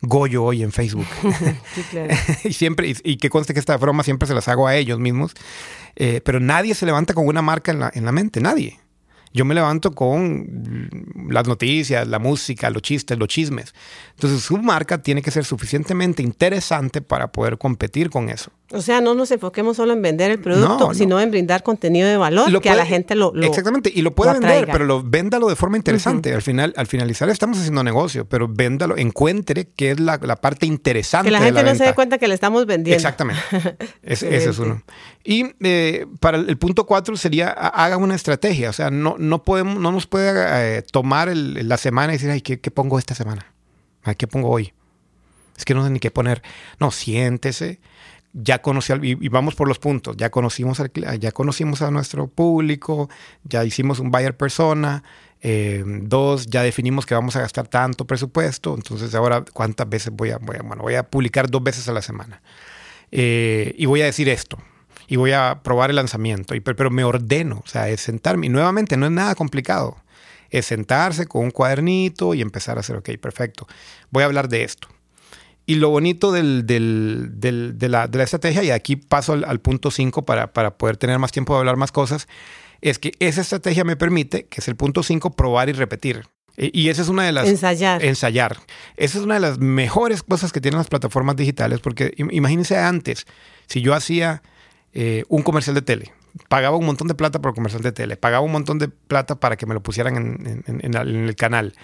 Goyo 0.00 0.44
hoy 0.44 0.62
en 0.62 0.72
Facebook? 0.72 1.06
sí, 1.74 1.82
claro. 1.90 2.14
y 2.44 2.54
siempre, 2.54 2.88
y, 2.88 2.96
y, 3.04 3.16
que 3.18 3.28
conste 3.28 3.52
que 3.52 3.60
esta 3.60 3.76
broma 3.76 4.02
siempre 4.02 4.26
se 4.26 4.32
las 4.32 4.48
hago 4.48 4.66
a 4.66 4.76
ellos 4.76 4.98
mismos, 4.98 5.34
eh, 5.94 6.22
pero 6.24 6.40
nadie 6.40 6.74
se 6.74 6.86
levanta 6.86 7.12
con 7.12 7.26
una 7.26 7.42
marca 7.42 7.70
en 7.70 7.80
la, 7.80 7.90
en 7.94 8.06
la 8.06 8.12
mente, 8.12 8.40
nadie. 8.40 8.80
Yo 9.36 9.44
me 9.44 9.54
levanto 9.54 9.92
con 9.92 10.88
las 11.28 11.46
noticias, 11.46 12.08
la 12.08 12.18
música, 12.18 12.70
los 12.70 12.80
chistes, 12.80 13.18
los 13.18 13.28
chismes. 13.28 13.74
Entonces 14.14 14.40
su 14.40 14.56
marca 14.56 15.02
tiene 15.02 15.20
que 15.20 15.30
ser 15.30 15.44
suficientemente 15.44 16.22
interesante 16.22 17.02
para 17.02 17.30
poder 17.30 17.58
competir 17.58 18.08
con 18.08 18.30
eso. 18.30 18.50
O 18.72 18.82
sea, 18.82 19.00
no 19.00 19.14
nos 19.14 19.30
enfoquemos 19.30 19.76
solo 19.76 19.92
en 19.92 20.02
vender 20.02 20.32
el 20.32 20.40
producto, 20.40 20.78
no, 20.78 20.88
no. 20.88 20.94
sino 20.94 21.20
en 21.20 21.30
brindar 21.30 21.62
contenido 21.62 22.08
de 22.08 22.16
valor 22.16 22.50
lo 22.50 22.60
que 22.60 22.68
puede, 22.68 22.80
a 22.80 22.82
la 22.82 22.86
gente 22.86 23.14
lo, 23.14 23.32
lo 23.32 23.46
Exactamente, 23.46 23.92
y 23.94 24.02
lo 24.02 24.12
puede 24.12 24.34
lo 24.34 24.40
vender, 24.40 24.68
pero 24.72 24.84
lo, 24.84 25.04
véndalo 25.04 25.48
de 25.48 25.54
forma 25.54 25.76
interesante. 25.76 26.30
Uh 26.30 26.32
-huh. 26.32 26.36
Al 26.36 26.42
final, 26.42 26.74
al 26.76 26.88
finalizar 26.88 27.28
estamos 27.30 27.58
haciendo 27.58 27.84
negocio, 27.84 28.28
pero 28.28 28.48
véndalo, 28.48 28.96
encuentre 28.96 29.68
qué 29.68 29.92
es 29.92 30.00
la, 30.00 30.18
la 30.20 30.34
parte 30.34 30.66
interesante. 30.66 31.28
Que 31.28 31.30
la 31.30 31.38
gente 31.38 31.54
la 31.54 31.62
no 31.62 31.66
venta. 31.66 31.84
se 31.84 31.90
dé 31.90 31.94
cuenta 31.94 32.18
que 32.18 32.26
le 32.26 32.34
estamos 32.34 32.66
vendiendo. 32.66 32.96
Exactamente. 32.96 33.40
es, 34.02 34.24
ese 34.24 34.50
es 34.50 34.58
uno. 34.58 34.82
Y 35.22 35.44
eh, 35.60 36.06
para 36.18 36.38
el 36.38 36.58
punto 36.58 36.86
cuatro 36.86 37.16
sería 37.16 37.50
haga 37.50 37.96
una 37.98 38.16
estrategia. 38.16 38.70
O 38.70 38.72
sea, 38.72 38.90
no, 38.90 39.14
no 39.16 39.44
podemos, 39.44 39.78
no 39.78 39.92
nos 39.92 40.08
puede 40.08 40.78
eh, 40.78 40.82
tomar 40.82 41.28
el, 41.28 41.68
la 41.68 41.76
semana 41.76 42.12
y 42.12 42.16
decir, 42.16 42.30
ay, 42.30 42.40
¿qué, 42.40 42.58
¿qué 42.58 42.72
pongo 42.72 42.98
esta 42.98 43.14
semana? 43.14 43.46
Ay, 44.02 44.16
¿Qué 44.16 44.26
pongo 44.26 44.48
hoy? 44.48 44.72
Es 45.56 45.64
que 45.64 45.72
no 45.72 45.84
sé 45.84 45.90
ni 45.90 46.00
qué 46.00 46.10
poner. 46.10 46.42
No, 46.80 46.90
siéntese 46.90 47.78
ya 48.38 48.60
conocí 48.60 48.92
al, 48.92 49.04
y, 49.04 49.28
vamos 49.28 49.54
por 49.54 49.66
los 49.66 49.78
puntos, 49.78 50.16
ya 50.16 50.30
conocimos, 50.30 50.78
al, 50.80 50.90
ya 51.18 51.32
conocimos 51.32 51.80
a 51.80 51.90
nuestro 51.90 52.28
público, 52.28 53.08
ya 53.44 53.64
hicimos 53.64 53.98
un 53.98 54.10
buyer 54.10 54.36
persona, 54.36 55.02
eh, 55.40 55.82
dos, 55.86 56.46
ya 56.46 56.62
definimos 56.62 57.06
que 57.06 57.14
vamos 57.14 57.34
a 57.36 57.40
gastar 57.40 57.66
tanto 57.68 58.06
presupuesto, 58.06 58.74
entonces 58.74 59.14
ahora 59.14 59.42
cuántas 59.52 59.88
veces 59.88 60.12
voy 60.12 60.30
a, 60.30 60.38
bueno, 60.38 60.82
voy 60.82 60.96
a 60.96 61.04
publicar 61.04 61.50
dos 61.50 61.62
veces 61.62 61.88
a 61.88 61.92
la 61.92 62.02
semana 62.02 62.42
eh, 63.10 63.74
y 63.78 63.86
voy 63.86 64.02
a 64.02 64.04
decir 64.04 64.28
esto. 64.28 64.58
Y 65.08 65.14
voy 65.14 65.30
a 65.30 65.60
probar 65.62 65.90
el 65.90 65.96
lanzamiento, 65.96 66.54
pero, 66.64 66.76
pero 66.76 66.90
me 66.90 67.04
ordeno, 67.04 67.62
o 67.64 67.68
sea, 67.68 67.88
es 67.88 68.00
sentarme. 68.00 68.46
Y 68.46 68.48
nuevamente, 68.48 68.96
no 68.96 69.06
es 69.06 69.12
nada 69.12 69.36
complicado. 69.36 69.96
Es 70.50 70.66
sentarse 70.66 71.26
con 71.26 71.44
un 71.44 71.52
cuadernito 71.52 72.34
y 72.34 72.42
empezar 72.42 72.76
a 72.76 72.80
hacer, 72.80 72.96
ok, 72.96 73.10
perfecto. 73.20 73.68
Voy 74.10 74.24
a 74.24 74.26
hablar 74.26 74.48
de 74.48 74.64
esto 74.64 74.88
y 75.66 75.74
lo 75.74 75.90
bonito 75.90 76.30
del, 76.30 76.64
del, 76.64 77.32
del, 77.32 77.76
de, 77.76 77.88
la, 77.88 78.06
de, 78.06 78.18
la, 78.18 78.24
estrategia, 78.24 78.62
y 78.62 78.70
aquí 78.70 78.94
paso 78.94 79.32
al, 79.32 79.44
al 79.44 79.60
punto 79.60 79.90
5 79.90 80.24
para, 80.24 80.52
para, 80.52 80.78
poder 80.78 80.96
tener 80.96 81.18
más 81.18 81.32
tiempo 81.32 81.54
de 81.54 81.58
hablar 81.58 81.76
más 81.76 81.90
cosas, 81.90 82.28
es 82.80 83.00
que 83.00 83.12
esa 83.18 83.40
estrategia 83.40 83.82
me 83.84 83.96
permite, 83.96 84.46
que 84.46 84.60
es 84.60 84.68
el 84.68 84.76
punto 84.76 85.02
5, 85.02 85.32
probar 85.32 85.68
y 85.68 85.72
repetir. 85.72 86.22
Y 86.56 86.88
esa 86.88 87.02
es 87.02 87.08
una 87.08 87.24
de 87.24 87.32
las... 87.32 87.48
Ensayar. 87.48 88.02
Ensayar. 88.02 88.56
Esa 88.96 89.18
es 89.18 89.24
una 89.24 89.34
de 89.34 89.40
las 89.40 89.58
mejores 89.58 90.22
cosas 90.22 90.52
que 90.52 90.60
tienen 90.60 90.78
las 90.78 90.86
plataformas 90.86 91.36
digitales, 91.36 91.80
porque 91.80 92.14
imagínense 92.16 92.78
antes, 92.78 93.26
si 93.66 93.82
yo 93.82 93.92
hacía 93.92 94.42
eh, 94.94 95.24
un 95.28 95.42
comercial 95.42 95.74
de 95.74 95.82
tele, 95.82 96.12
pagaba 96.48 96.76
un 96.76 96.86
montón 96.86 97.08
de 97.08 97.14
plata 97.14 97.40
por 97.42 97.54
comercial 97.54 97.82
de 97.82 97.92
tele, 97.92 98.16
pagaba 98.16 98.42
un 98.42 98.52
montón 98.52 98.78
de 98.78 98.88
plata 98.88 99.38
para 99.38 99.56
que 99.56 99.66
me 99.66 99.74
lo 99.74 99.82
pusieran 99.82 100.16
en, 100.16 100.62
en, 100.66 100.80
en, 100.82 100.96
en 100.96 101.28
el 101.28 101.36
canal, 101.36 101.74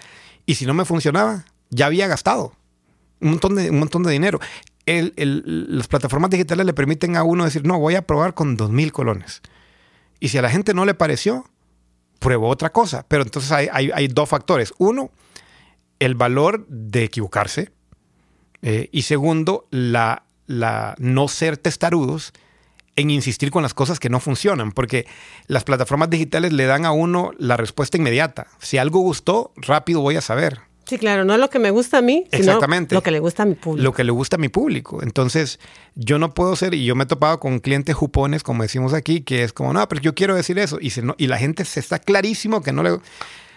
y 0.47 0.55
si 0.55 0.65
no 0.65 0.73
me 0.73 0.87
funcionaba, 0.87 1.45
ya 1.69 1.87
había 1.87 2.07
gastado 2.07 2.55
un 3.23 3.31
montón 3.31 3.55
de, 3.55 3.71
un 3.71 3.79
montón 3.79 4.02
de 4.02 4.12
dinero. 4.12 4.41
Las 4.85 5.88
plataformas 5.88 6.31
digitales 6.31 6.67
le 6.67 6.75
permiten 6.75 7.17
a 7.17 7.23
uno 7.23 7.45
decir, 7.45 7.64
no, 7.64 7.79
voy 7.79 7.95
a 7.95 8.07
probar 8.07 8.35
con 8.35 8.57
dos 8.57 8.71
mil 8.71 8.93
colones. 8.93 9.43
Y 10.21 10.29
si 10.29 10.38
a 10.38 10.43
la 10.43 10.50
gente 10.50 10.75
no 10.75 10.85
le 10.85 10.95
pareció, 10.95 11.47
pruebo 12.19 12.49
otra 12.49 12.71
cosa. 12.71 13.05
Pero 13.09 13.23
entonces 13.23 13.50
hay, 13.52 13.69
hay, 13.73 13.91
hay 13.93 14.09
dos 14.09 14.29
factores. 14.29 14.75
Uno, 14.79 15.11
el 15.99 16.14
valor 16.14 16.67
de 16.69 17.05
equivocarse. 17.05 17.73
Eh, 18.62 18.88
y 18.93 19.02
segundo, 19.02 19.67
la, 19.71 20.25
la 20.47 20.95
no 20.99 21.29
ser 21.29 21.57
testarudos 21.57 22.33
en 22.97 23.11
insistir 23.11 23.50
con 23.50 23.62
las 23.62 23.75
cosas 23.75 23.99
que 23.99 24.11
no 24.11 24.21
funcionan, 24.21 24.73
porque 24.73 25.07
las 25.47 25.64
plataformas 25.64 26.11
digitales 26.11 26.52
le 26.52 26.67
dan 26.67 26.85
a 26.85 26.93
uno 26.93 27.33
la 27.38 27.57
respuesta 27.57 27.97
inmediata. 27.97 28.49
Si 28.59 28.79
algo 28.79 29.00
gustó, 29.00 29.52
rápido 29.57 30.00
voy 30.00 30.17
a 30.17 30.21
saber. 30.21 30.61
Sí, 30.93 30.99
claro, 30.99 31.25
no 31.25 31.33
es 31.33 31.41
lo 31.41 31.49
que 31.49 31.59
me 31.59 31.71
gusta 31.71 31.97
a 31.97 32.03
mí, 32.03 32.27
sino 32.31 32.45
Exactamente. 32.45 32.95
lo 32.95 33.03
que 33.03 33.11
le 33.11 33.19
gusta 33.19 33.45
a 33.45 33.47
mi 33.47 33.55
público. 33.55 33.83
Lo 33.83 33.95
que 33.95 34.05
le 34.05 34.13
gusta 34.13 34.37
a 34.37 34.39
mi 34.39 34.51
público. 34.51 35.03
Entonces, 35.03 35.59
yo 35.95 36.19
no 36.19 36.35
puedo 36.35 36.55
ser, 36.55 36.75
y 36.75 36.85
yo 36.85 36.95
me 36.95 37.05
he 37.05 37.07
topado 37.07 37.41
con 37.41 37.61
clientes 37.61 37.97
jupones, 37.97 38.43
como 38.43 38.63
decimos 38.63 38.93
aquí, 38.93 39.23
que 39.23 39.43
es 39.43 39.55
como, 39.55 39.73
no, 39.73 39.89
pero 39.89 40.03
yo 40.03 40.15
quiero 40.15 40.35
decir 40.35 40.59
eso. 40.59 40.77
Y, 40.83 40.91
se, 40.91 41.01
no, 41.01 41.15
y 41.17 41.29
la 41.29 41.39
gente 41.39 41.65
se 41.65 41.81
está 41.81 41.99
clarísimo 41.99 42.61
que 42.61 42.73
no 42.73 42.83
le... 42.83 42.91
O 42.91 43.01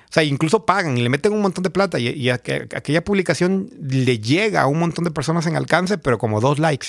sea, 0.10 0.24
incluso 0.24 0.66
pagan 0.66 0.98
y 0.98 1.02
le 1.02 1.10
meten 1.10 1.34
un 1.34 1.42
montón 1.42 1.62
de 1.62 1.70
plata 1.70 2.00
y, 2.00 2.30
aquella 2.30 3.04
publicación 3.04 3.70
le 3.82 4.18
llega 4.20 4.62
a 4.62 4.68
un 4.68 4.80
montón 4.80 5.04
de 5.04 5.12
personas 5.12 5.46
en 5.46 5.58
alcance, 5.58 5.98
pero 5.98 6.18
como 6.18 6.40
dos 6.40 6.58
likes. 6.58 6.88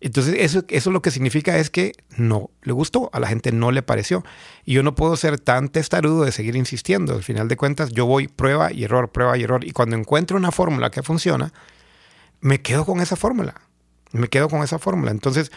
Entonces, 0.00 0.34
eso, 0.38 0.62
eso 0.68 0.90
lo 0.90 1.00
que 1.00 1.10
significa 1.10 1.56
es 1.56 1.70
que 1.70 1.92
no 2.16 2.50
le 2.62 2.72
gustó, 2.72 3.08
a 3.12 3.20
la 3.20 3.28
gente 3.28 3.50
no 3.52 3.70
le 3.70 3.82
pareció. 3.82 4.24
Y 4.64 4.74
yo 4.74 4.82
no 4.82 4.94
puedo 4.94 5.16
ser 5.16 5.40
tan 5.40 5.68
testarudo 5.68 6.24
de 6.24 6.32
seguir 6.32 6.56
insistiendo. 6.56 7.14
Al 7.14 7.22
final 7.22 7.48
de 7.48 7.56
cuentas, 7.56 7.90
yo 7.92 8.04
voy 8.06 8.28
prueba 8.28 8.72
y 8.72 8.84
error, 8.84 9.10
prueba 9.10 9.36
y 9.38 9.42
error. 9.42 9.64
Y 9.64 9.72
cuando 9.72 9.96
encuentro 9.96 10.36
una 10.36 10.52
fórmula 10.52 10.90
que 10.90 11.02
funciona, 11.02 11.52
me 12.40 12.60
quedo 12.60 12.84
con 12.84 13.00
esa 13.00 13.16
fórmula. 13.16 13.54
Me 14.12 14.28
quedo 14.28 14.48
con 14.48 14.62
esa 14.62 14.78
fórmula. 14.78 15.10
Entonces, 15.10 15.50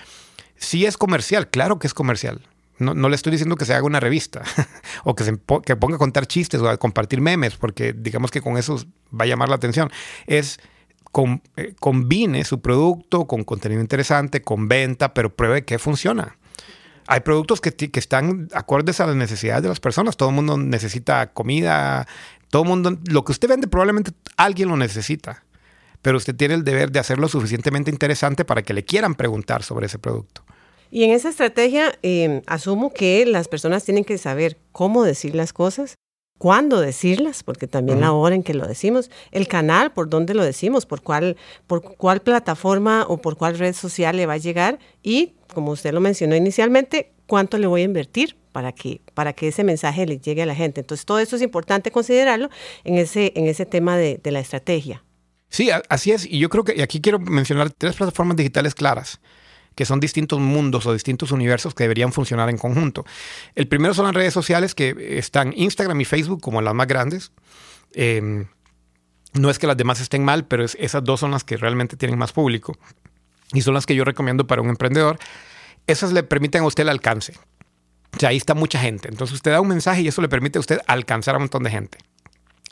sí 0.55 0.85
es 0.85 0.97
comercial, 0.97 1.49
claro 1.49 1.77
que 1.77 1.87
es 1.87 1.93
comercial. 1.93 2.41
No, 2.77 2.93
no 2.93 3.09
le 3.09 3.15
estoy 3.15 3.31
diciendo 3.31 3.57
que 3.57 3.65
se 3.65 3.73
haga 3.73 3.85
una 3.85 3.99
revista 3.99 4.41
o 5.03 5.13
que 5.13 5.25
se 5.25 5.37
que 5.65 5.75
ponga 5.75 5.95
a 5.95 5.99
contar 5.99 6.27
chistes 6.27 6.61
o 6.61 6.69
a 6.69 6.77
compartir 6.77 7.19
memes, 7.19 7.57
porque 7.57 7.93
digamos 7.93 8.31
que 8.31 8.39
con 8.39 8.57
eso 8.57 8.81
va 9.13 9.25
a 9.25 9.27
llamar 9.27 9.49
la 9.49 9.55
atención. 9.55 9.91
Es 10.27 10.59
eh, 11.57 11.73
combine 11.79 12.43
su 12.43 12.61
producto 12.61 13.25
con 13.25 13.43
contenido 13.43 13.81
interesante, 13.81 14.41
con 14.41 14.67
venta, 14.67 15.13
pero 15.13 15.33
pruebe 15.35 15.65
que 15.65 15.79
funciona. 15.79 16.37
Hay 17.07 17.21
productos 17.21 17.59
que, 17.59 17.73
están 17.93 18.49
acordes 18.53 18.99
a 18.99 19.07
las 19.07 19.15
necesidades 19.15 19.63
de 19.63 19.69
las 19.69 19.79
personas. 19.79 20.15
Todo 20.15 20.29
el 20.29 20.35
mundo 20.35 20.57
necesita 20.57 21.33
comida. 21.33 22.07
Todo 22.49 22.61
el 22.63 22.67
mundo, 22.67 22.99
lo 23.05 23.25
que 23.25 23.31
usted 23.31 23.47
vende 23.47 23.67
probablemente 23.67 24.11
alguien 24.37 24.69
lo 24.69 24.77
necesita. 24.77 25.43
Pero 26.03 26.17
usted 26.17 26.35
tiene 26.35 26.53
el 26.53 26.63
deber 26.63 26.91
de 26.91 26.99
hacerlo 26.99 27.27
suficientemente 27.27 27.89
interesante 27.89 28.45
para 28.45 28.61
que 28.61 28.75
le 28.75 28.85
quieran 28.85 29.15
preguntar 29.15 29.63
sobre 29.63 29.87
ese 29.87 29.97
producto. 29.97 30.43
Y 30.91 31.03
en 31.03 31.11
esa 31.11 31.29
estrategia, 31.29 31.97
eh, 32.03 32.43
asumo 32.45 32.93
que 32.93 33.25
las 33.25 33.47
personas 33.47 33.83
tienen 33.83 34.05
que 34.05 34.19
saber 34.19 34.57
cómo 34.71 35.03
decir 35.03 35.33
las 35.33 35.51
cosas, 35.51 35.95
cuándo 36.39 36.79
decirlas, 36.79 37.43
porque 37.43 37.67
también 37.67 37.99
uh 37.99 38.01
-huh. 38.01 38.05
la 38.05 38.11
hora 38.13 38.33
en 38.33 38.41
que 38.41 38.55
lo 38.55 38.65
decimos, 38.65 39.11
el 39.31 39.47
canal, 39.47 39.91
por 39.91 40.09
dónde 40.09 40.33
lo 40.33 40.43
decimos, 40.43 40.87
por 40.87 41.03
cuál, 41.03 41.37
por 41.67 41.83
cuál 41.83 42.21
plataforma 42.21 43.05
o 43.07 43.17
por 43.17 43.37
cuál 43.37 43.59
red 43.59 43.75
social 43.75 44.17
le 44.17 44.25
va 44.25 44.33
a 44.33 44.37
llegar 44.37 44.79
y, 45.03 45.33
como 45.53 45.71
usted 45.71 45.93
lo 45.93 45.99
mencionó 45.99 46.35
inicialmente, 46.35 47.11
cuánto 47.27 47.59
le 47.59 47.67
voy 47.67 47.81
a 47.81 47.83
invertir 47.83 48.37
para 48.51 48.71
que, 48.71 49.01
para 49.13 49.33
que 49.33 49.49
ese 49.49 49.63
mensaje 49.63 50.07
le 50.07 50.17
llegue 50.17 50.41
a 50.41 50.45
la 50.47 50.55
gente. 50.55 50.81
Entonces, 50.81 51.05
todo 51.05 51.19
esto 51.19 51.35
es 51.35 51.41
importante 51.41 51.91
considerarlo 51.91 52.49
en 52.83 52.95
ese, 52.95 53.33
en 53.35 53.45
ese 53.45 53.65
tema 53.65 53.97
de, 53.97 54.19
de 54.23 54.31
la 54.31 54.39
estrategia. 54.39 55.03
Sí, 55.49 55.69
así 55.89 56.11
es. 56.11 56.25
Y 56.25 56.39
yo 56.39 56.49
creo 56.49 56.63
que 56.63 56.75
y 56.75 56.81
aquí 56.81 57.01
quiero 57.01 57.19
mencionar 57.19 57.69
tres 57.71 57.95
plataformas 57.95 58.37
digitales 58.37 58.73
claras 58.73 59.19
que 59.79 59.85
son 59.85 60.01
distintos 60.01 60.41
mundos 60.41 60.85
o 60.87 60.91
distintos 60.91 61.31
universos 61.31 61.73
que 61.73 61.85
deberían 61.85 62.11
funcionar 62.11 62.49
en 62.49 62.57
conjunto. 62.57 63.05
El 63.55 63.69
primero 63.69 63.93
son 63.93 64.07
las 64.07 64.13
redes 64.13 64.33
sociales 64.33 64.75
que 64.75 65.17
están 65.17 65.53
Instagram 65.55 66.01
y 66.01 66.03
Facebook 66.03 66.41
como 66.41 66.61
las 66.61 66.73
más 66.73 66.85
grandes. 66.85 67.31
Em, 67.93 68.47
no 69.31 69.49
es 69.49 69.57
que 69.57 69.67
las 69.67 69.77
demás 69.77 70.01
estén 70.01 70.25
mal, 70.25 70.45
pero 70.45 70.65
esas 70.65 71.01
dos 71.01 71.21
son 71.21 71.31
las 71.31 71.45
que 71.45 71.55
realmente 71.55 71.95
tienen 71.95 72.19
más 72.19 72.33
público 72.33 72.77
y 73.53 73.61
son 73.61 73.73
las 73.73 73.85
que 73.85 73.95
yo 73.95 74.03
recomiendo 74.03 74.45
para 74.47 74.61
un 74.61 74.67
emprendedor. 74.67 75.17
Esas 75.87 76.11
le 76.11 76.23
permiten 76.23 76.63
a 76.63 76.65
usted 76.65 76.83
el 76.83 76.89
alcance. 76.89 77.35
O 78.17 78.19
sea, 78.19 78.29
ahí 78.31 78.37
está 78.37 78.55
mucha 78.55 78.81
gente. 78.81 79.07
Entonces 79.07 79.35
usted 79.35 79.51
da 79.51 79.61
un 79.61 79.69
mensaje 79.69 80.01
y 80.01 80.09
eso 80.09 80.21
le 80.21 80.27
permite 80.27 80.57
a 80.57 80.59
usted 80.59 80.81
alcanzar 80.87 81.35
a 81.35 81.37
un 81.37 81.43
montón 81.43 81.63
de 81.63 81.69
gente. 81.69 81.99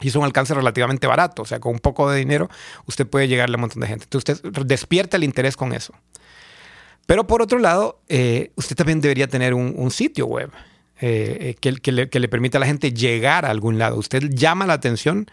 Y 0.01 0.09
es 0.09 0.15
un 0.17 0.25
alcance 0.25 0.53
relativamente 0.53 1.07
barato, 1.07 1.43
o 1.43 1.45
sea, 1.45 1.61
con 1.61 1.71
un 1.71 1.79
poco 1.79 2.11
de 2.11 2.19
dinero 2.19 2.49
usted 2.85 3.07
puede 3.07 3.29
llegarle 3.29 3.55
a 3.55 3.57
un 3.59 3.61
montón 3.61 3.79
de 3.79 3.87
gente. 3.87 4.03
Entonces 4.03 4.41
usted 4.43 4.65
despierta 4.65 5.15
el 5.15 5.23
interés 5.23 5.55
con 5.55 5.71
eso. 5.71 5.93
Pero 7.07 7.25
por 7.25 7.41
otro 7.41 7.57
lado, 7.57 8.01
eh, 8.09 8.51
usted 8.55 8.75
también 8.75 9.01
debería 9.01 9.27
tener 9.27 9.55
un, 9.55 9.89
sitio 9.91 10.27
web 10.27 10.51
eh, 10.99 11.55
que, 11.59 11.73
que, 11.77 11.91
le, 11.91 12.27
permita 12.27 12.59
a 12.59 12.61
la 12.61 12.67
gente 12.67 12.91
llegar 12.91 13.45
a 13.45 13.49
algún 13.49 13.79
lado. 13.79 13.97
Usted 13.97 14.29
llama 14.29 14.67
la 14.67 14.73
atención 14.73 15.25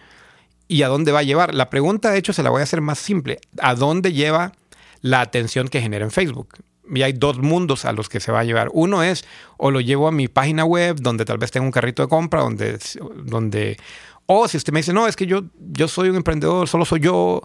y 0.69 0.83
a 0.83 0.89
dónde 0.89 1.13
va 1.13 1.19
a 1.19 1.25
llevar. 1.25 1.53
La 1.53 1.69
pregunta, 1.71 2.11
de 2.11 2.19
hecho, 2.19 2.33
se 2.33 2.43
la 2.43 2.51
voy 2.51 2.61
a 2.61 2.63
hacer 2.63 2.81
más 2.81 2.99
simple. 2.99 3.41
¿A 3.61 3.75
dónde 3.75 4.13
lleva 4.13 4.53
la 5.03 5.21
atención 5.21 5.69
que 5.69 5.83
genera 5.83 6.05
en 6.05 6.13
Facebook? 6.13 6.55
Y 6.95 7.03
hay 7.03 7.13
dos 7.13 7.39
mundos 7.39 7.85
a 7.85 7.93
los 7.93 8.09
que 8.09 8.21
se 8.21 8.31
va 8.31 8.41
a 8.41 8.45
llevar. 8.45 8.71
Uno 8.73 9.03
es, 9.03 9.25
o 9.57 9.71
lo 9.73 9.81
llevo 9.81 10.07
a 10.07 10.13
mi 10.13 10.29
página 10.29 10.65
web, 10.65 10.97
donde 11.01 11.25
tal 11.25 11.39
vez 11.39 11.51
tenga 11.51 11.67
un 11.67 11.73
carrito 11.73 12.03
de 12.03 12.09
compra, 12.09 12.43
donde, 12.43 12.79
donde 13.25 13.79
o 14.27 14.49
si 14.49 14.57
usted 14.57 14.73
me 14.73 14.81
dice, 14.81 14.93
no, 14.93 15.07
es 15.07 15.17
que 15.17 15.27
yo, 15.27 15.43
yo 15.59 15.89
soy 15.89 16.09
un 16.09 16.17
emprendedor, 16.17 16.69
solo 16.69 16.85
soy 16.85 17.01
yo. 17.01 17.43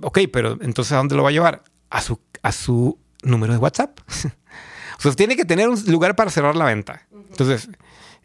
Ok, 0.00 0.20
pero 0.32 0.58
entonces 0.60 0.92
¿a 0.92 0.96
dónde 0.96 1.16
lo 1.16 1.22
va 1.22 1.28
a 1.28 1.32
llevar? 1.32 1.62
A 1.90 2.00
su, 2.00 2.18
a 2.42 2.52
su 2.52 2.98
número 3.24 3.52
de 3.52 3.58
WhatsApp. 3.58 3.98
o 4.98 5.02
sea, 5.02 5.12
tiene 5.12 5.36
que 5.36 5.44
tener 5.44 5.68
un 5.68 5.82
lugar 5.86 6.16
para 6.16 6.30
cerrar 6.30 6.56
la 6.56 6.66
venta. 6.66 7.06
Entonces, 7.30 7.68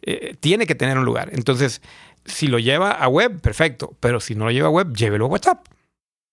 eh, 0.01 0.35
tiene 0.39 0.65
que 0.65 0.75
tener 0.75 0.97
un 0.97 1.05
lugar. 1.05 1.29
Entonces, 1.33 1.81
si 2.25 2.47
lo 2.47 2.59
lleva 2.59 2.91
a 2.91 3.07
web, 3.07 3.41
perfecto. 3.41 3.95
Pero 3.99 4.19
si 4.19 4.35
no 4.35 4.45
lo 4.45 4.51
lleva 4.51 4.67
a 4.67 4.71
web, 4.71 4.93
llévelo 4.93 5.25
a 5.25 5.29
WhatsApp. 5.29 5.65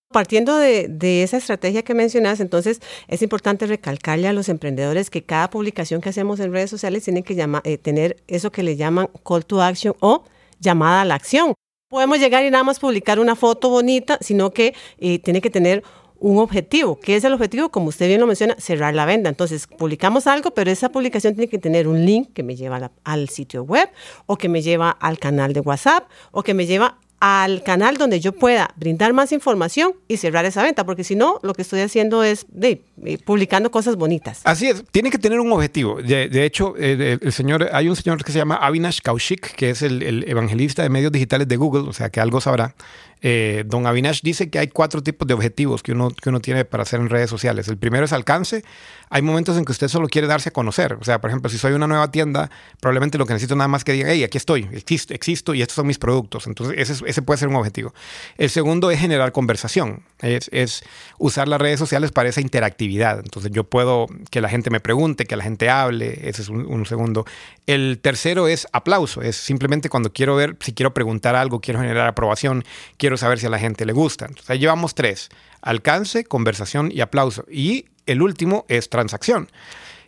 Partiendo 0.09 0.57
de, 0.57 1.23
esa 1.23 1.35
estrategia 1.35 1.83
que 1.83 1.93
mencionas, 1.93 2.39
entonces 2.39 2.81
es 3.09 3.21
importante 3.21 3.67
recalcarle 3.67 4.29
a 4.29 4.33
los 4.33 4.47
emprendedores 4.47 5.09
que 5.09 5.23
cada 5.23 5.49
publicación 5.49 5.99
que 5.99 6.07
hacemos 6.09 6.39
en 6.39 6.53
redes 6.53 6.69
sociales 6.69 7.03
tiene 7.03 7.23
que 7.23 7.35
eh, 7.63 7.77
tener 7.77 8.23
eso 8.27 8.49
que 8.49 8.63
le 8.63 8.77
llaman 8.77 9.09
call 9.25 9.45
to 9.45 9.61
action 9.61 9.95
o 9.99 10.23
llamada 10.59 11.01
a 11.01 11.05
la 11.05 11.15
acción. 11.15 11.53
Podemos 11.89 12.19
llegar 12.19 12.45
y 12.45 12.49
nada 12.49 12.63
más 12.63 12.79
publicar 12.79 13.19
una 13.19 13.35
foto 13.35 13.69
bonita, 13.69 14.17
sino 14.21 14.51
que 14.51 14.73
eh, 14.97 15.19
tiene 15.19 15.41
que 15.41 15.49
tener 15.49 15.83
un 16.19 16.37
objetivo. 16.39 16.99
¿Qué 16.99 17.15
es 17.15 17.23
el 17.23 17.33
objetivo? 17.33 17.69
Como 17.69 17.87
usted 17.87 18.07
bien 18.07 18.19
lo 18.19 18.27
menciona, 18.27 18.55
cerrar 18.57 18.93
la 18.93 19.05
venta. 19.05 19.29
Entonces, 19.29 19.67
publicamos 19.67 20.27
algo, 20.27 20.51
pero 20.51 20.71
esa 20.71 20.89
publicación 20.89 21.35
tiene 21.35 21.49
que 21.49 21.59
tener 21.59 21.87
un 21.87 22.05
link 22.05 22.33
que 22.33 22.43
me 22.43 22.55
lleva 22.55 22.91
al 23.03 23.29
sitio 23.29 23.63
web 23.63 23.89
o 24.25 24.37
que 24.37 24.49
me 24.49 24.61
lleva 24.61 24.91
al 24.91 25.19
canal 25.19 25.53
de 25.53 25.59
WhatsApp 25.59 26.07
o 26.31 26.43
que 26.43 26.53
me 26.53 26.65
lleva 26.65 26.97
al 27.19 27.63
canal 27.63 27.97
donde 27.97 28.19
yo 28.19 28.31
pueda 28.31 28.69
brindar 28.75 29.11
más 29.13 29.31
información 29.31 29.93
y 30.07 30.17
cerrar 30.17 30.45
esa 30.45 30.61
venta, 30.61 30.85
porque 30.85 31.03
si 31.03 31.15
no, 31.15 31.39
lo 31.41 31.53
que 31.53 31.63
estoy 31.63 31.81
haciendo 31.81 32.23
es 32.23 32.45
de, 32.49 32.83
eh, 33.03 33.17
publicando 33.17 33.71
cosas 33.71 33.95
bonitas. 33.95 34.41
Así 34.43 34.67
es, 34.67 34.83
tiene 34.91 35.09
que 35.09 35.17
tener 35.17 35.39
un 35.39 35.51
objetivo. 35.51 35.99
De, 36.01 36.45
hecho, 36.45 36.75
eh, 36.77 37.17
el 37.19 37.33
señor, 37.33 37.69
hay 37.73 37.89
un 37.89 37.95
señor 37.95 38.23
que 38.23 38.31
se 38.31 38.37
llama 38.37 38.55
Avinash 38.55 38.99
Kaushik, 39.01 39.55
que 39.55 39.71
es 39.71 39.81
el, 39.81 40.03
el, 40.03 40.29
evangelista 40.29 40.83
de 40.83 40.89
medios 40.89 41.11
digitales 41.11 41.47
de 41.47 41.57
Google, 41.57 41.89
o 41.89 41.93
sea 41.93 42.09
que 42.09 42.19
algo 42.19 42.39
sabrá. 42.39 42.75
Eh, 43.21 43.63
don 43.65 43.87
Avinash 43.87 44.21
dice 44.21 44.49
que 44.49 44.59
hay 44.59 44.67
cuatro 44.67 45.01
tipos 45.01 45.27
de 45.27 45.33
objetivos 45.33 45.81
que 45.81 45.91
uno, 45.91 46.09
que 46.09 46.29
uno 46.29 46.39
tiene 46.39 46.65
para 46.65 46.83
hacer 46.83 46.99
en 46.99 47.09
redes 47.09 47.29
sociales. 47.29 47.67
El 47.67 47.77
primero 47.77 48.05
es 48.05 48.13
alcance. 48.13 48.63
Hay 49.09 49.21
momentos 49.21 49.57
en 49.57 49.65
que 49.65 49.71
usted 49.71 49.87
solo 49.87 50.07
quiere 50.07 50.27
darse 50.27 50.49
a 50.49 50.51
conocer. 50.51 50.93
O 50.99 51.03
sea, 51.03 51.19
por 51.21 51.29
ejemplo, 51.29 51.49
si 51.49 51.57
soy 51.57 51.73
una 51.73 51.87
nueva 51.87 52.11
tienda, 52.11 52.49
probablemente 52.79 53.17
lo 53.17 53.25
que 53.25 53.33
necesito 53.33 53.55
nada 53.55 53.67
más 53.69 53.83
que 53.83 53.93
diga, 53.93 54.09
hey, 54.11 54.23
aquí 54.23 54.37
estoy, 54.37 54.67
existo, 54.73 55.13
existo 55.13 55.53
y 55.53 55.61
estos 55.61 55.75
son 55.75 55.87
mis 55.87 55.97
productos. 55.97 56.45
Entonces, 56.47 56.75
ese, 56.77 57.03
ese 57.07 57.21
puede 57.21 57.37
ser 57.37 57.47
un 57.47 57.55
objetivo. 57.55 57.93
El 58.37 58.49
segundo 58.49 58.91
es 58.91 58.99
generar 58.99 59.31
conversación. 59.31 60.03
Es, 60.19 60.49
es, 60.51 60.83
usar 61.17 61.47
las 61.47 61.61
redes 61.61 61.79
sociales 61.79 62.11
para 62.11 62.29
esa 62.29 62.41
interactividad. 62.41 63.19
Entonces, 63.19 63.51
yo 63.51 63.63
puedo 63.63 64.07
que 64.29 64.41
la 64.41 64.49
gente 64.49 64.69
me 64.69 64.79
pregunte, 64.79 65.25
que 65.25 65.35
la 65.35 65.43
gente 65.43 65.69
hable. 65.69 66.29
Ese 66.29 66.41
es 66.41 66.49
un, 66.49 66.65
un 66.65 66.85
segundo. 66.85 67.25
El 67.65 67.99
tercero 68.01 68.47
es 68.47 68.67
aplauso. 68.73 69.21
Es 69.21 69.37
simplemente 69.37 69.89
cuando 69.89 70.11
quiero 70.11 70.35
ver, 70.35 70.57
si 70.59 70.73
quiero 70.73 70.93
preguntar 70.93 71.35
algo, 71.35 71.61
quiero 71.61 71.79
generar 71.79 72.07
aprobación, 72.07 72.65
quiero 72.97 73.06
quiero 73.07 73.15
saber 73.15 73.39
si 73.39 73.45
a 73.45 73.49
la 73.49 73.57
gente 73.57 73.85
le 73.85 73.93
gusta. 73.93 74.25
Entonces 74.25 74.49
ahí 74.49 74.59
llevamos 74.59 74.93
tres, 74.93 75.29
alcance, 75.61 76.25
conversación 76.25 76.91
y 76.93 76.99
aplauso. 76.99 77.45
Y 77.49 77.85
el 78.05 78.21
último 78.21 78.65
es 78.67 78.89
transacción, 78.89 79.49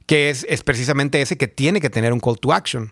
que 0.06 0.30
es, 0.30 0.46
es 0.50 0.64
precisamente 0.64 1.22
ese 1.22 1.38
que 1.38 1.48
tiene 1.48 1.80
que 1.80 1.90
tener 1.90 2.12
un 2.12 2.20
call 2.20 2.38
to 2.42 2.52
action. 2.52 2.92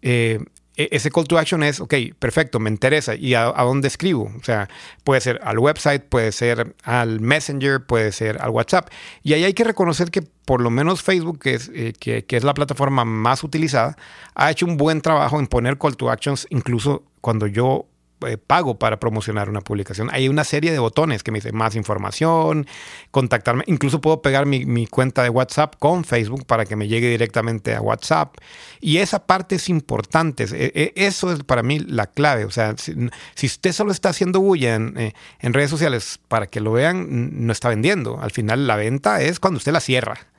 Eh, 0.00 0.38
e, 0.78 0.88
ese 0.90 1.10
call 1.10 1.28
to 1.28 1.38
action 1.38 1.62
es, 1.62 1.80
ok, 1.80 1.92
perfecto, 2.18 2.60
me 2.60 2.70
interesa. 2.70 3.14
¿Y 3.14 3.34
a, 3.34 3.52
dónde 3.52 3.88
escribo? 3.88 4.32
O 4.40 4.42
sea, 4.42 4.70
puede 5.04 5.20
ser 5.20 5.38
al 5.44 5.58
website, 5.58 6.02
puede 6.04 6.32
ser 6.32 6.74
al 6.82 7.20
Messenger, 7.20 7.84
puede 7.84 8.10
ser 8.12 8.40
al 8.40 8.48
WhatsApp. 8.48 8.88
Y 9.22 9.34
ahí 9.34 9.44
hay 9.44 9.52
que 9.52 9.64
reconocer 9.64 10.10
que 10.10 10.22
por 10.22 10.62
lo 10.62 10.70
menos 10.70 11.02
Facebook, 11.02 11.40
que 11.40 11.52
es, 11.56 11.70
eh, 11.74 11.92
que, 12.00 12.24
que 12.24 12.38
es 12.38 12.42
la 12.42 12.54
plataforma 12.54 13.04
más 13.04 13.44
utilizada, 13.44 13.98
ha 14.34 14.50
hecho 14.50 14.64
un 14.64 14.78
buen 14.78 15.02
trabajo 15.02 15.38
en 15.38 15.46
poner 15.46 15.76
call 15.76 15.98
to 15.98 16.10
actions 16.10 16.46
incluso 16.48 17.04
cuando 17.20 17.46
yo 17.46 17.86
eh, 18.26 18.38
pago 18.38 18.78
para 18.78 18.98
promocionar 18.98 19.48
una 19.48 19.60
publicación. 19.60 20.08
Hay 20.12 20.28
una 20.28 20.44
serie 20.44 20.72
de 20.72 20.78
botones 20.78 21.22
que 21.22 21.30
me 21.30 21.38
dicen 21.38 21.56
más 21.56 21.76
información, 21.76 22.66
contactarme. 23.10 23.64
Incluso 23.66 24.00
puedo 24.00 24.22
pegar 24.22 24.46
mi, 24.46 24.86
cuenta 24.86 25.22
de 25.22 25.28
WhatsApp 25.28 25.76
con 25.78 26.04
Facebook 26.04 26.46
para 26.46 26.64
que 26.64 26.76
me 26.76 26.88
llegue 26.88 27.08
directamente 27.08 27.74
a 27.74 27.80
WhatsApp. 27.80 28.36
Y 28.80 28.98
esa 28.98 29.26
parte 29.26 29.56
es 29.56 29.68
importante. 29.68 30.44
E, 30.44 30.72
e, 30.74 31.06
eso 31.06 31.32
es 31.32 31.42
para 31.44 31.62
mí 31.62 31.78
la 31.78 32.06
clave. 32.06 32.44
O 32.44 32.50
sea, 32.50 32.74
si, 32.76 33.46
usted 33.46 33.72
solo 33.72 33.92
está 33.92 34.10
haciendo 34.10 34.40
bulla 34.40 34.76
eh, 34.76 35.12
en 35.40 35.52
redes 35.52 35.70
sociales 35.70 36.20
para 36.28 36.46
que 36.46 36.60
lo 36.60 36.72
vean, 36.72 37.46
no 37.46 37.52
está 37.52 37.68
vendiendo. 37.68 38.20
Al 38.20 38.30
final 38.30 38.66
la 38.66 38.76
venta 38.76 39.22
es 39.22 39.40
cuando 39.40 39.58
usted 39.58 39.72
la 39.72 39.80
cierra. 39.80 40.31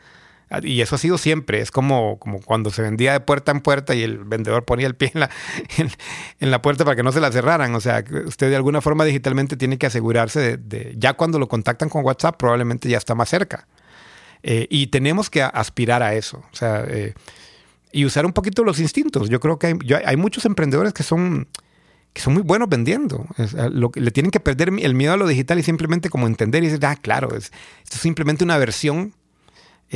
Y 0.61 0.81
eso 0.81 0.95
ha 0.95 0.97
sido 0.97 1.17
siempre. 1.17 1.61
Es 1.61 1.71
como, 1.71 2.19
como 2.19 2.39
cuando 2.41 2.69
se 2.69 2.81
vendía 2.81 3.13
de 3.13 3.19
puerta 3.19 3.51
en 3.51 3.61
puerta 3.61 3.95
y 3.95 4.03
el 4.03 4.19
vendedor 4.19 4.65
ponía 4.65 4.87
el 4.87 4.95
pie 4.95 5.11
en 5.13 5.21
la, 5.21 5.29
en, 6.39 6.51
la 6.51 6.61
puerta 6.61 6.83
para 6.85 6.95
que 6.95 7.03
no 7.03 7.11
se 7.11 7.19
la 7.19 7.31
cerraran. 7.31 7.73
O 7.75 7.81
sea, 7.81 8.03
usted 8.25 8.49
de 8.49 8.55
alguna 8.55 8.81
forma 8.81 9.05
digitalmente 9.05 9.57
tiene 9.57 9.77
que 9.77 9.85
asegurarse 9.85 10.57
de, 10.57 10.93
ya 10.97 11.13
cuando 11.13 11.39
lo 11.39 11.47
contactan 11.47 11.89
con 11.89 12.05
WhatsApp, 12.05 12.37
probablemente 12.37 12.89
ya 12.89 12.97
está 12.97 13.15
más 13.15 13.29
cerca. 13.29 13.67
Eh, 14.43 14.67
y 14.69 14.87
tenemos 14.87 15.29
que 15.29 15.41
aspirar 15.41 16.03
a 16.03 16.13
eso. 16.15 16.43
O 16.51 16.55
sea, 16.55 16.83
eh, 16.87 17.13
y 17.91 18.05
usar 18.05 18.25
un 18.25 18.33
poquito 18.33 18.63
los 18.63 18.79
instintos. 18.79 19.29
Yo 19.29 19.39
creo 19.39 19.57
que 19.57 19.67
hay, 19.67 19.77
hay 20.05 20.17
muchos 20.17 20.45
emprendedores 20.45 20.93
que 20.93 21.03
son 21.03 21.47
que 22.13 22.21
son 22.21 22.33
muy 22.33 22.43
buenos 22.43 22.69
vendiendo. 22.69 23.25
lo, 23.71 23.91
le 23.93 24.11
tienen 24.11 24.31
que 24.31 24.39
perder 24.39 24.69
el 24.69 24.93
miedo 24.93 25.13
a 25.13 25.17
lo 25.17 25.27
digital 25.27 25.59
y 25.59 25.63
simplemente 25.63 26.09
como 26.09 26.27
entender 26.27 26.63
y 26.63 26.67
decir, 26.67 26.85
ah, 26.85 26.95
claro, 26.95 27.35
es, 27.35 27.51
esto 27.83 27.95
es 27.95 28.01
simplemente 28.01 28.43
una 28.43 28.57
versión 28.57 29.13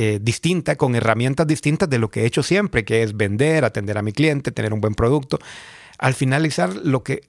eh, 0.00 0.20
distinta, 0.22 0.76
con 0.76 0.94
herramientas 0.94 1.44
distintas 1.44 1.90
de 1.90 1.98
lo 1.98 2.08
que 2.08 2.20
he 2.20 2.26
hecho 2.26 2.44
siempre, 2.44 2.84
que 2.84 3.02
es 3.02 3.16
vender, 3.16 3.64
atender 3.64 3.98
a 3.98 4.02
mi 4.02 4.12
cliente, 4.12 4.52
tener 4.52 4.72
un 4.72 4.80
buen 4.80 4.94
producto. 4.94 5.40
Al 5.98 6.14
finalizar, 6.14 6.72
lo 6.72 7.02
que 7.02 7.22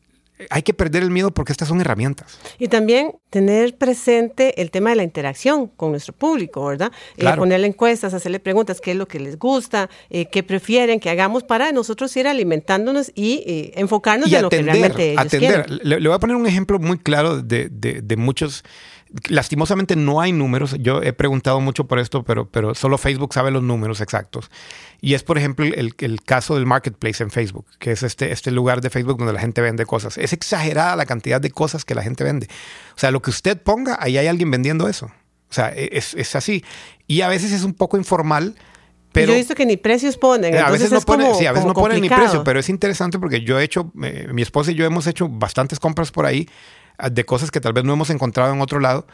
hay 0.52 0.62
que 0.62 0.76
perder 0.76 1.02
el 1.02 1.10
miedo 1.10 1.32
porque 1.32 1.52
estas 1.52 1.68
son 1.68 1.82
herramientas. 1.82 2.38
Y 2.60 2.68
también 2.68 3.14
tener 3.32 3.76
presente 3.76 4.62
el 4.62 4.70
tema 4.70 4.92
de 4.92 4.98
la 4.98 5.04
interacción 5.04 5.66
con 5.66 5.90
nuestro 5.90 6.14
público, 6.14 6.64
¿verdad? 6.64 6.92
Eh, 7.18 7.26
ponerle 7.36 7.66
encuestas, 7.66 8.14
hacerle 8.14 8.40
preguntas, 8.40 8.80
qué 8.82 8.92
es 8.92 8.98
lo 8.98 9.08
que 9.08 9.20
les 9.20 9.40
gusta, 9.40 9.90
eh, 10.12 10.28
qué 10.28 10.44
prefieren 10.44 11.00
que 11.00 11.10
hagamos 11.10 11.42
para 11.42 11.72
nosotros 11.72 12.16
ir 12.18 12.28
alimentándonos 12.28 13.12
y 13.16 13.72
enfocarnos 13.74 14.32
en 14.32 14.44
lo 14.44 14.50
que 14.50 14.62
realmente 14.62 15.14
ellos 15.14 15.26
atender. 15.26 15.72
Le, 15.84 16.08
voy 16.08 16.16
a 16.16 16.20
poner 16.20 16.36
un 16.36 16.46
ejemplo 16.46 16.78
muy 16.78 17.00
claro 17.00 17.42
de, 17.42 17.68
de, 17.68 18.04
de 18.04 18.16
muchos 18.16 18.64
lastimosamente 19.28 19.96
no 19.96 20.22
hay 20.22 20.32
números. 20.32 20.76
Yo 20.80 21.02
he 21.02 21.14
preguntado 21.14 21.60
mucho 21.62 21.86
por 21.86 22.00
esto, 22.00 22.24
pero, 22.24 22.50
pero 22.50 22.76
solo 22.76 22.98
Facebook 22.98 23.34
sabe 23.34 23.52
los 23.52 23.64
números 23.64 24.02
exactos. 24.02 24.50
Y 25.02 25.14
es, 25.14 25.24
por 25.24 25.38
ejemplo, 25.38 25.66
el, 25.66 25.94
el, 25.98 26.22
caso 26.22 26.56
del 26.56 26.66
marketplace 26.66 27.24
en 27.24 27.32
Facebook, 27.32 27.66
que 27.80 27.92
es 27.92 28.04
este, 28.04 28.32
este 28.32 28.52
lugar 28.52 28.82
de 28.82 28.90
Facebook 28.90 29.18
donde 29.18 29.34
la 29.34 29.40
gente 29.40 29.62
vende 29.62 29.86
cosas. 29.86 30.18
Es 30.18 30.34
exagerada 30.34 30.96
la 30.96 31.06
cantidad 31.06 31.42
de 31.42 31.52
cosas 31.52 31.86
que 31.86 31.96
la 31.96 32.04
gente 32.04 32.24
vende. 32.24 32.48
O 32.96 33.00
sea, 33.00 33.12
lo 33.12 33.22
que 33.22 33.30
usted 33.30 33.62
ponga, 33.62 33.98
ahí 34.00 34.18
hay 34.18 34.28
alguien 34.28 34.52
vendiendo 34.52 34.88
eso. 34.88 35.08
O 35.50 35.54
sea, 35.54 35.74
e, 35.76 35.90
es, 35.94 36.14
es 36.14 36.36
así. 36.36 36.64
Y 37.08 37.22
a 37.22 37.28
veces 37.28 37.52
es 37.52 37.64
un 37.64 37.74
poco 37.74 37.98
informal. 37.98 38.56
Pero, 39.12 39.30
yo 39.30 39.34
he 39.34 39.38
visto 39.38 39.56
que 39.56 39.66
ni 39.66 39.78
precios 39.78 40.18
ponen. 40.18 40.56
A 40.56 40.70
veces 40.70 40.92
no 40.92 41.02
ponen, 41.02 41.34
sí, 41.34 41.48
a 41.48 41.52
veces 41.52 41.66
no 41.66 41.74
ponen 41.74 42.00
ni 42.00 42.10
precio, 42.10 42.44
pero 42.44 42.60
es 42.60 42.70
interesante 42.70 43.18
porque 43.18 43.42
yo 43.42 43.60
he 43.60 43.64
hecho, 43.64 43.92
eh, 44.04 44.28
mi 44.32 44.44
esposa 44.44 44.72
y 44.72 44.76
yo 44.76 44.86
hemos 44.86 45.08
hecho 45.08 45.28
bastantes 45.28 45.80
compras 45.80 46.12
por 46.12 46.28
ahí 46.28 46.48
de 47.12 47.26
cosas 47.26 47.52
que 47.52 47.62
tal 47.62 47.74
vez 47.74 47.84
no 47.84 47.94
hemos 47.94 48.10
encontrado 48.10 48.54
en 48.54 48.62
otro 48.62 48.80
lado. 48.80 49.08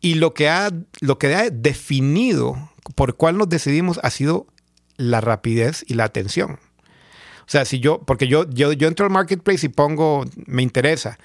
Y 0.00 0.14
lo 0.14 0.34
que 0.34 0.48
ha, 0.48 0.70
lo 1.00 1.18
que 1.18 1.34
ha 1.34 1.50
definido 1.50 2.70
por 2.94 3.16
cuál 3.16 3.36
nos 3.36 3.48
decidimos 3.48 3.98
ha 4.02 4.10
sido 4.10 4.46
la 4.96 5.20
rapidez 5.20 5.84
y 5.86 5.94
la 5.94 6.04
atención. 6.04 6.58
O 7.40 7.50
sea, 7.50 7.64
si 7.64 7.80
yo, 7.80 8.00
porque 8.00 8.28
yo, 8.28 8.48
yo, 8.50 8.72
yo 8.72 8.88
entro 8.88 9.06
al 9.06 9.12
marketplace 9.12 9.66
y 9.66 9.68
pongo, 9.70 10.24
me 10.46 10.62
interesa, 10.62 11.18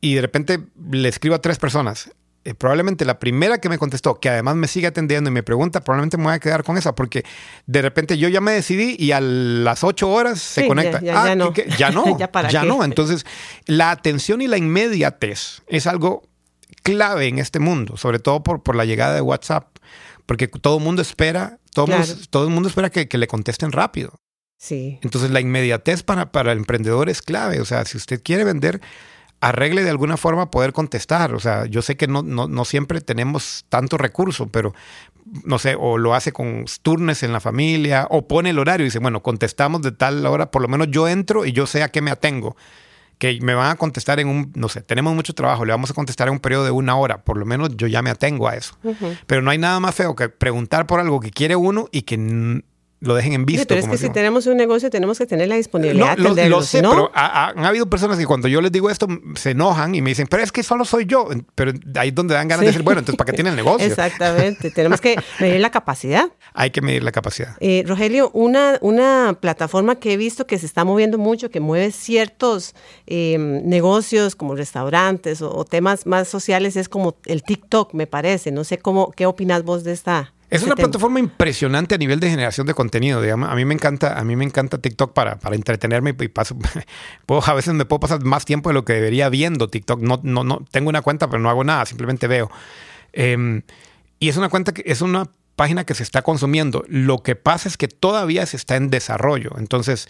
y 0.00 0.14
de 0.14 0.22
repente 0.22 0.60
le 0.90 1.08
escribo 1.08 1.36
a 1.36 1.42
tres 1.42 1.58
personas, 1.58 2.10
eh, 2.44 2.54
probablemente 2.54 3.04
la 3.04 3.18
primera 3.18 3.58
que 3.58 3.68
me 3.68 3.76
contestó, 3.76 4.18
que 4.18 4.30
además 4.30 4.56
me 4.56 4.66
sigue 4.66 4.86
atendiendo 4.86 5.28
y 5.28 5.32
me 5.32 5.42
pregunta, 5.42 5.82
probablemente 5.82 6.16
me 6.16 6.24
voy 6.24 6.32
a 6.34 6.38
quedar 6.38 6.64
con 6.64 6.78
esa, 6.78 6.94
porque 6.94 7.22
de 7.66 7.82
repente 7.82 8.16
yo 8.16 8.28
ya 8.28 8.40
me 8.40 8.52
decidí 8.52 8.96
y 8.98 9.12
a 9.12 9.20
las 9.20 9.84
ocho 9.84 10.10
horas 10.10 10.40
se 10.40 10.66
conecta. 10.66 11.00
Ya, 11.00 11.12
ya, 11.12 11.22
ah, 11.24 11.34
no. 11.36 11.52
¿qué, 11.52 11.64
qué? 11.64 11.76
ya 11.76 11.90
no. 11.90 12.18
ya, 12.18 12.32
para 12.32 12.48
ya 12.48 12.64
no. 12.64 12.82
Entonces, 12.82 13.26
la 13.66 13.90
atención 13.90 14.40
y 14.40 14.46
la 14.46 14.56
inmediatez 14.56 15.62
es 15.66 15.86
algo 15.86 16.22
clave 16.82 17.26
en 17.28 17.38
este 17.38 17.58
mundo, 17.58 17.96
sobre 17.96 18.18
todo 18.18 18.42
por, 18.42 18.62
por 18.62 18.74
la 18.74 18.84
llegada 18.86 19.14
de 19.14 19.20
WhatsApp, 19.20 19.76
porque 20.24 20.48
todo 20.48 20.78
el 20.78 20.84
mundo 20.84 21.02
espera, 21.02 21.58
todo, 21.74 21.86
Claro. 21.86 22.06
mundo, 22.06 22.22
todo 22.30 22.44
el 22.44 22.50
mundo 22.50 22.68
espera 22.68 22.88
que, 22.90 23.06
que 23.06 23.18
le 23.18 23.26
contesten 23.26 23.70
rápido. 23.72 24.14
Sí. 24.56 24.98
Entonces 25.02 25.30
la 25.30 25.40
inmediatez 25.40 26.02
para, 26.02 26.32
para 26.32 26.52
el 26.52 26.58
emprendedor 26.58 27.08
es 27.08 27.22
clave. 27.22 27.60
O 27.60 27.64
sea, 27.64 27.84
si 27.86 27.96
usted 27.96 28.22
quiere 28.22 28.44
vender, 28.44 28.80
arregle 29.40 29.82
de 29.82 29.90
alguna 29.90 30.16
forma 30.16 30.50
poder 30.50 30.72
contestar. 30.72 31.34
O 31.34 31.40
sea, 31.40 31.66
yo 31.66 31.82
sé 31.82 31.96
que 31.96 32.06
no, 32.06 32.22
no, 32.22 32.48
no 32.48 32.64
siempre 32.64 33.00
tenemos 33.00 33.64
tanto 33.68 33.98
recurso, 33.98 34.48
pero 34.48 34.74
no 35.44 35.58
sé, 35.58 35.76
o 35.78 35.98
lo 35.98 36.14
hace 36.14 36.32
con 36.32 36.64
turnes 36.82 37.22
en 37.22 37.32
la 37.32 37.40
familia, 37.40 38.06
o 38.10 38.26
pone 38.26 38.50
el 38.50 38.58
horario 38.58 38.84
y 38.84 38.88
dice, 38.88 38.98
bueno, 38.98 39.22
contestamos 39.22 39.82
de 39.82 39.92
tal 39.92 40.26
hora, 40.26 40.50
por 40.50 40.62
lo 40.62 40.68
menos 40.68 40.88
yo 40.90 41.08
entro 41.08 41.44
y 41.44 41.52
yo 41.52 41.66
sé 41.66 41.82
a 41.82 41.88
qué 41.88 42.00
me 42.00 42.10
atengo. 42.10 42.56
Que 43.18 43.38
me 43.42 43.52
van 43.52 43.70
a 43.70 43.76
contestar 43.76 44.18
en 44.18 44.28
un, 44.28 44.50
no 44.54 44.70
sé, 44.70 44.80
tenemos 44.80 45.14
mucho 45.14 45.34
trabajo, 45.34 45.66
le 45.66 45.72
vamos 45.72 45.90
a 45.90 45.94
contestar 45.94 46.28
en 46.28 46.32
un 46.32 46.40
periodo 46.40 46.64
de 46.64 46.70
una 46.70 46.96
hora, 46.96 47.22
por 47.22 47.36
lo 47.36 47.44
menos 47.44 47.76
yo 47.76 47.86
ya 47.86 48.00
me 48.00 48.08
atengo 48.08 48.48
a 48.48 48.56
eso. 48.56 48.78
Pero 49.26 49.42
no 49.42 49.50
hay 49.50 49.58
nada 49.58 49.78
más 49.78 49.94
feo 49.94 50.16
que 50.16 50.30
preguntar 50.30 50.86
por 50.86 51.00
algo 51.00 51.20
que 51.20 51.30
quiere 51.30 51.54
uno 51.54 51.88
y 51.92 52.02
que 52.02 52.62
lo 53.00 53.14
dejen 53.14 53.32
en 53.32 53.46
visto. 53.46 53.62
Sí, 53.62 53.66
pero 53.66 53.80
es 53.80 53.86
como 53.86 53.92
que 53.94 53.98
si 54.06 54.10
tenemos 54.12 54.46
un 54.46 54.56
negocio 54.58 54.90
tenemos 54.90 55.16
que 55.18 55.26
tener 55.26 55.48
la 55.48 55.54
disponibilidad 55.56 56.16
No, 56.18 56.34
lo, 56.48 56.62
sé, 56.62 56.82
¿no? 56.82 56.90
pero 56.90 57.10
ha- 57.14 57.46
ha- 57.46 57.48
han 57.50 57.64
habido 57.64 57.88
personas 57.88 58.18
que 58.18 58.26
cuando 58.26 58.46
yo 58.46 58.60
les 58.60 58.70
digo 58.70 58.90
esto 58.90 59.08
se 59.36 59.52
enojan 59.52 59.94
y 59.94 60.02
me 60.02 60.10
dicen, 60.10 60.26
pero 60.28 60.42
es 60.42 60.52
que 60.52 60.62
solo 60.62 60.84
soy 60.84 61.06
yo. 61.06 61.28
Pero 61.54 61.72
ahí 61.96 62.08
es 62.10 62.14
donde 62.14 62.34
dan 62.34 62.46
ganas 62.48 62.60
de 62.60 62.66
decir, 62.66 62.82
bueno, 62.82 62.98
entonces 63.00 63.16
¿para 63.16 63.30
qué 63.30 63.32
tiene 63.34 63.50
el 63.50 63.56
negocio? 63.56 63.86
Exactamente. 63.86 64.70
tenemos 64.70 65.00
que 65.00 65.16
medir 65.40 65.60
la 65.60 65.70
capacidad. 65.70 66.24
Hay 66.52 66.70
que 66.70 66.82
medir 66.82 67.02
la 67.02 67.12
capacidad. 67.12 67.56
Eh, 67.60 67.84
Rogelio, 67.86 68.30
una, 68.34 68.76
una 68.82 69.36
plataforma 69.40 69.96
que 69.96 70.12
he 70.12 70.16
visto 70.16 70.46
que 70.46 70.58
se 70.58 70.66
está 70.66 70.84
moviendo 70.84 71.16
mucho, 71.16 71.50
que 71.50 71.60
mueve 71.60 71.92
ciertos 71.92 72.74
eh, 73.06 73.38
negocios 73.64 74.36
como 74.36 74.54
restaurantes 74.56 75.40
o, 75.42 75.54
o 75.56 75.64
temas 75.64 76.06
más 76.06 76.28
sociales, 76.28 76.76
es 76.76 76.88
como 76.88 77.16
el 77.26 77.42
TikTok, 77.42 77.94
me 77.94 78.06
parece. 78.06 78.50
No 78.52 78.64
sé 78.64 78.78
cómo, 78.78 79.10
qué 79.12 79.26
opinas 79.26 79.62
vos 79.64 79.84
de 79.84 79.92
esta. 79.92 80.34
Es 80.50 80.62
una 80.62 80.74
plataforma 80.74 81.20
impresionante 81.20 81.94
a 81.94 81.98
nivel 81.98 82.18
de 82.18 82.28
generación 82.28 82.66
de 82.66 82.74
contenido. 82.74 83.22
digamos. 83.22 83.48
A 83.48 83.54
mí 83.54 83.64
me 83.64 83.74
encanta, 83.74 84.18
a 84.18 84.24
mí 84.24 84.36
me 84.36 84.44
encanta 84.44 84.78
TikTok 84.78 85.12
para, 85.12 85.38
para 85.38 85.54
entretenerme 85.54 86.14
y 86.18 86.28
paso, 86.28 86.56
puedo, 87.26 87.42
a 87.46 87.54
veces 87.54 87.74
me 87.74 87.84
puedo 87.84 88.00
pasar 88.00 88.24
más 88.24 88.44
tiempo 88.44 88.70
de 88.70 88.74
lo 88.74 88.84
que 88.84 88.92
debería 88.92 89.28
viendo 89.28 89.68
TikTok. 89.68 90.00
No, 90.00 90.20
no, 90.22 90.44
no, 90.44 90.64
tengo 90.70 90.88
una 90.88 91.02
cuenta, 91.02 91.30
pero 91.30 91.40
no 91.40 91.48
hago 91.48 91.64
nada, 91.64 91.86
simplemente 91.86 92.26
veo. 92.26 92.50
Eh, 93.12 93.62
y 94.18 94.28
es 94.28 94.36
una 94.36 94.48
cuenta 94.48 94.72
que 94.72 94.82
es 94.86 95.00
una 95.00 95.30
página 95.56 95.84
que 95.84 95.94
se 95.94 96.02
está 96.02 96.22
consumiendo. 96.22 96.84
Lo 96.88 97.18
que 97.18 97.36
pasa 97.36 97.68
es 97.68 97.76
que 97.76 97.88
todavía 97.88 98.44
se 98.46 98.56
está 98.56 98.76
en 98.76 98.90
desarrollo. 98.90 99.52
Entonces, 99.56 100.08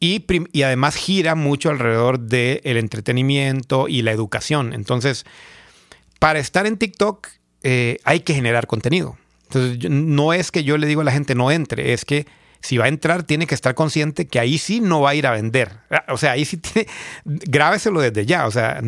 y, 0.00 0.24
y 0.52 0.62
además 0.62 0.96
gira 0.96 1.34
mucho 1.34 1.70
alrededor 1.70 2.18
del 2.20 2.76
entretenimiento 2.76 3.88
y 3.88 4.02
la 4.02 4.12
educación. 4.12 4.72
Entonces, 4.72 5.24
para 6.18 6.38
estar 6.38 6.66
en 6.66 6.76
TikTok 6.76 7.28
eh, 7.62 7.98
hay 8.04 8.20
que 8.20 8.34
generar 8.34 8.66
contenido. 8.66 9.16
Entonces, 9.52 9.78
yo- 9.78 9.90
no 9.90 10.32
es 10.32 10.50
que 10.50 10.64
yo 10.64 10.78
le 10.78 10.86
digo 10.86 11.02
a 11.02 11.04
la 11.04 11.12
gente 11.12 11.34
no 11.34 11.50
entre, 11.50 11.92
es 11.92 12.04
que 12.04 12.26
si 12.60 12.78
va 12.78 12.84
a 12.84 12.88
entrar 12.88 13.24
tiene 13.24 13.46
que 13.46 13.54
estar 13.56 13.74
consciente 13.74 14.26
que 14.28 14.38
ahí 14.38 14.56
sí 14.56 14.80
no 14.80 15.00
va 15.00 15.10
a 15.10 15.14
ir 15.14 15.26
a 15.26 15.32
vender. 15.32 15.72
Ah, 15.90 16.04
O 16.08 16.16
sea, 16.16 16.32
ahí 16.32 16.44
sí 16.44 16.56
tiene, 16.58 16.88
grábeselo 17.24 18.00
desde 18.00 18.24
ya. 18.24 18.46
O 18.46 18.50
sea, 18.50 18.80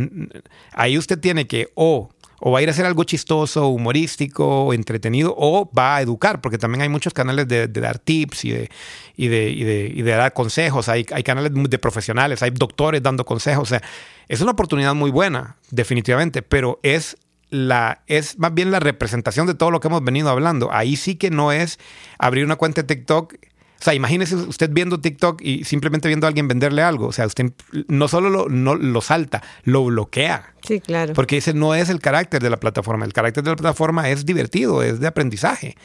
ahí 0.72 0.96
usted 0.96 1.18
tiene 1.18 1.46
que 1.46 1.68
o, 1.74 2.09
o 2.40 2.50
va 2.53 2.61
a 2.61 2.62
ir 2.62 2.68
a 2.68 2.72
hacer 2.72 2.87
algo 2.87 3.05
chistoso, 3.05 3.68
humorístico, 3.68 4.72
entretenido, 4.72 5.35
o 5.37 5.70
va 5.77 5.96
a 5.96 6.03
educar, 6.03 6.40
porque 6.40 6.57
también 6.59 6.83
hay 6.83 6.88
muchos 6.88 7.12
canales 7.12 7.48
de, 7.48 7.66
dar 7.68 7.98
tips 7.98 8.44
y 8.44 8.50
de, 8.53 8.70
y 9.16 9.27
de, 9.29 9.50
y 9.50 10.00
y 10.00 10.03
de 10.03 10.11
dar 10.12 10.33
consejos. 10.33 10.88
Hay, 10.88 11.05
hay 11.12 11.22
canales 11.22 11.50
de 11.55 11.79
profesionales, 11.79 12.42
hay 12.42 12.50
doctores 12.50 13.03
dando 13.03 13.24
consejos. 13.24 13.62
O 13.64 13.66
sea, 13.70 13.83
es 14.29 14.40
una 14.40 14.53
oportunidad 14.53 14.94
muy 14.94 15.11
buena, 15.11 15.57
definitivamente, 15.70 16.42
pero 16.42 16.79
es 16.83 17.16
la, 17.50 18.02
es 18.07 18.38
más 18.38 18.54
bien 18.54 18.70
la 18.70 18.80
representación 18.80 19.46
de 19.46 19.54
todo 19.54 19.70
lo 19.70 19.80
que 19.80 19.88
hemos 19.88 20.02
venido 20.02 20.28
hablando. 20.28 20.72
Ahí 20.72 20.96
sí 20.96 21.16
que 21.16 21.30
no 21.30 21.52
es 21.52 21.78
abrir 22.18 22.44
una 22.44 22.57
cuenta 22.57 22.83
de 22.83 22.94
TikTok. 22.94 23.35
O 23.35 23.85
sea, 23.85 23.94
imagínese 23.94 24.37
usted 24.37 24.70
viendo 24.72 25.00
TikTok 25.00 25.42
y 25.42 25.64
simplemente 25.64 26.09
viendo 26.09 26.26
a 26.26 26.28
alguien 26.28 26.48
venderle 26.48 26.83
algo. 26.83 27.07
O 27.07 27.12
sea, 27.12 27.26
usted 27.26 27.52
no 27.88 28.09
solo 28.09 28.30
lo, 28.30 28.48
no, 28.48 28.74
lo 28.74 29.00
salta, 29.02 29.42
lo 29.64 29.85
bloquea. 29.85 30.54
Sí, 30.66 30.80
claro. 30.80 31.12
Porque 31.12 31.37
ese 31.37 31.52
no 31.52 31.74
es 31.74 31.90
el 31.90 32.00
carácter 32.00 32.42
de 32.42 32.50
la 32.50 32.57
plataforma. 32.59 33.04
El 33.04 33.12
carácter 33.12 33.44
de 33.44 33.50
la 33.50 33.57
plataforma 33.57 34.09
es 34.09 34.24
divertido, 34.24 34.83
es 34.83 35.00
de 35.00 35.07
aprendizaje. 35.07 35.76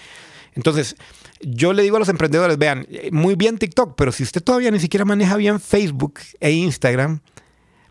Entonces, 0.55 0.95
yo 1.41 1.73
le 1.73 1.83
digo 1.83 1.97
a 1.97 1.99
los 1.99 2.09
emprendedores, 2.09 2.57
vean, 2.57 2.87
eh, 2.89 3.09
muy 3.11 3.35
bien 3.35 3.57
TikTok, 3.57 3.95
pero 3.95 4.11
si 4.11 4.23
usted 4.23 4.41
todavía 4.41 4.71
ni 4.71 4.79
siquiera 4.79 5.05
maneja 5.05 5.37
bien 5.37 5.59
Facebook 5.59 6.19
e 6.39 6.51
Instagram, 6.51 7.21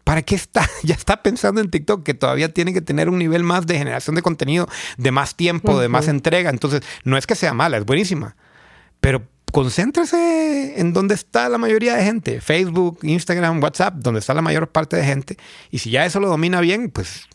¿para 0.09 0.23
qué 0.23 0.37
está? 0.37 0.67
Ya 0.83 0.95
está 0.95 1.23
pensando 1.23 1.61
en 1.61 1.71
TikTok, 1.71 2.03
que 2.03 2.15
todavía 2.15 2.49
tiene 2.49 2.73
que 2.73 2.81
tener 2.81 3.11
un 3.11 3.19
nivel 3.19 3.43
más 3.43 3.67
de 3.67 3.77
generación 3.77 4.17
de 4.17 4.23
contenido, 4.23 4.67
de 4.97 5.11
más 5.11 5.37
tiempo, 5.37 5.79
de 5.79 5.89
más 5.89 6.09
entrega. 6.09 6.49
Entonces, 6.49 6.81
no 7.05 7.19
es 7.19 7.27
que 7.27 7.35
sea 7.35 7.53
mala, 7.53 7.77
es 7.77 7.85
buenísima. 7.85 8.35
Pero 9.01 9.23
concéntrese 9.53 10.81
en 10.81 10.95
donde 10.95 11.15
está 11.15 11.51
la 11.51 11.59
mayoría 11.59 11.95
de 11.95 12.05
gente. 12.05 12.41
Facebook, 12.41 13.01
Instagram, 13.03 13.63
WhatsApp, 13.63 13.97
donde 13.97 14.21
está 14.21 14.33
la 14.33 14.41
mayor 14.41 14.69
parte 14.69 14.97
de 14.97 15.05
gente. 15.05 15.37
Y 15.71 15.79
si 15.79 15.91
ya 15.91 16.07
eso 16.07 16.21
lo 16.21 16.29
domina 16.29 16.63
bien, 16.63 16.91
pues 16.91 17.29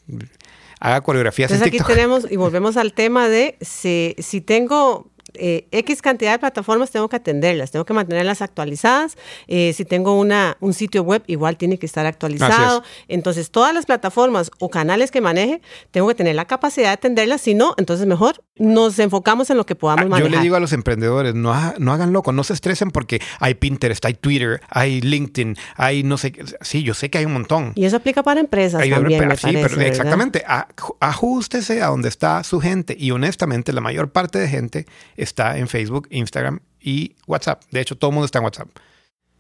haga 0.80 1.02
coreografías 1.02 1.52
Entonces 1.52 1.74
en 1.74 1.82
aquí 1.82 1.94
tenemos, 1.94 2.26
y 2.32 2.38
volvemos 2.38 2.76
al 2.78 2.94
tema 2.94 3.30
de 3.30 3.56
si, 3.62 4.16
si 4.18 4.42
tengo 4.42 5.12
eh, 5.36 5.68
X 5.72 6.02
cantidad 6.02 6.32
de 6.32 6.40
plataformas, 6.40 6.92
tengo 6.92 7.10
que 7.10 7.16
atenderlas, 7.16 7.72
tengo 7.72 7.86
que 7.86 7.94
mantenerlas 7.94 8.42
actualizadas. 8.42 9.18
Eh, 9.48 9.74
si 9.74 9.86
tengo 9.86 10.20
una, 10.20 10.58
un 10.60 10.74
sitio 10.74 11.04
web, 11.04 11.24
igual 11.28 11.58
tiene 11.58 11.78
que 11.80 11.86
estar 11.86 12.06
actualizado. 12.06 12.84
Entonces, 13.08 13.52
todas 13.52 13.74
las 13.74 13.86
plataformas 13.86 14.52
o 14.60 14.70
canales 14.70 15.12
que 15.12 15.22
maneje, 15.22 15.62
tengo 15.92 16.08
que 16.08 16.16
tener 16.16 16.36
la 16.36 16.46
capacidad 16.46 16.88
de 16.88 16.94
atenderlas. 16.94 17.42
Si 17.42 17.54
no, 17.54 17.74
entonces 17.78 18.06
mejor 18.08 18.44
nos 18.58 19.00
enfocamos 19.00 19.50
en 19.50 19.58
lo 19.58 19.66
que 19.66 19.76
podamos 19.76 20.06
Ah, 20.06 20.10
manejar. 20.10 20.32
Yo 20.32 20.38
le 20.38 20.44
digo 20.44 20.56
a 20.56 20.60
los 20.60 20.74
emprendedores, 20.74 21.34
no, 21.34 21.54
ha- 21.54 21.74
no 21.80 21.92
hagan 21.94 22.14
loco, 22.14 22.32
no 22.32 22.44
se 22.44 22.54
estresen 22.54 22.92
porque 22.92 23.20
hay 23.40 23.56
Pinterest, 23.56 24.04
hay 24.06 24.14
Twitter, 24.14 24.62
hay 24.70 25.02
LinkedIn, 25.02 25.56
hay 25.76 26.04
no 26.04 26.18
sé, 26.18 26.32
qué. 26.32 26.46
sí, 26.62 26.84
yo 26.84 26.94
sé 26.94 27.10
que 27.10 27.18
hay 27.18 27.26
un 27.26 27.34
montón. 27.34 27.72
y 27.76 27.86
eso 27.86 27.98
aplica 27.98 28.22
para 28.24 28.40
empresas 28.40 28.82
Hay- 28.82 28.90
también, 28.92 29.20
pero- 29.20 29.32
me 29.32 29.38
sí, 29.38 29.44
parece, 29.54 29.70
pero 29.76 29.82
exactamente. 29.82 30.44
A- 30.48 30.68
Ajústese 31.00 31.82
a 31.82 31.88
donde 31.88 32.10
está 32.10 32.44
su 32.44 32.60
gente. 32.60 32.96
Y 32.98 33.12
honestamente, 33.12 33.74
la 33.74 33.82
mayor 33.82 34.12
parte 34.12 34.40
de 34.40 34.48
gente 34.48 34.86
está 35.24 35.58
en 35.58 35.68
Facebook, 35.68 36.08
Instagram 36.12 36.60
y 36.80 37.16
WhatsApp. 37.28 37.64
De 37.72 37.82
hecho, 37.82 37.98
todo 37.98 38.12
el 38.12 38.16
mundo 38.16 38.26
está 38.26 38.40
en 38.40 38.46
WhatsApp. 38.46 38.68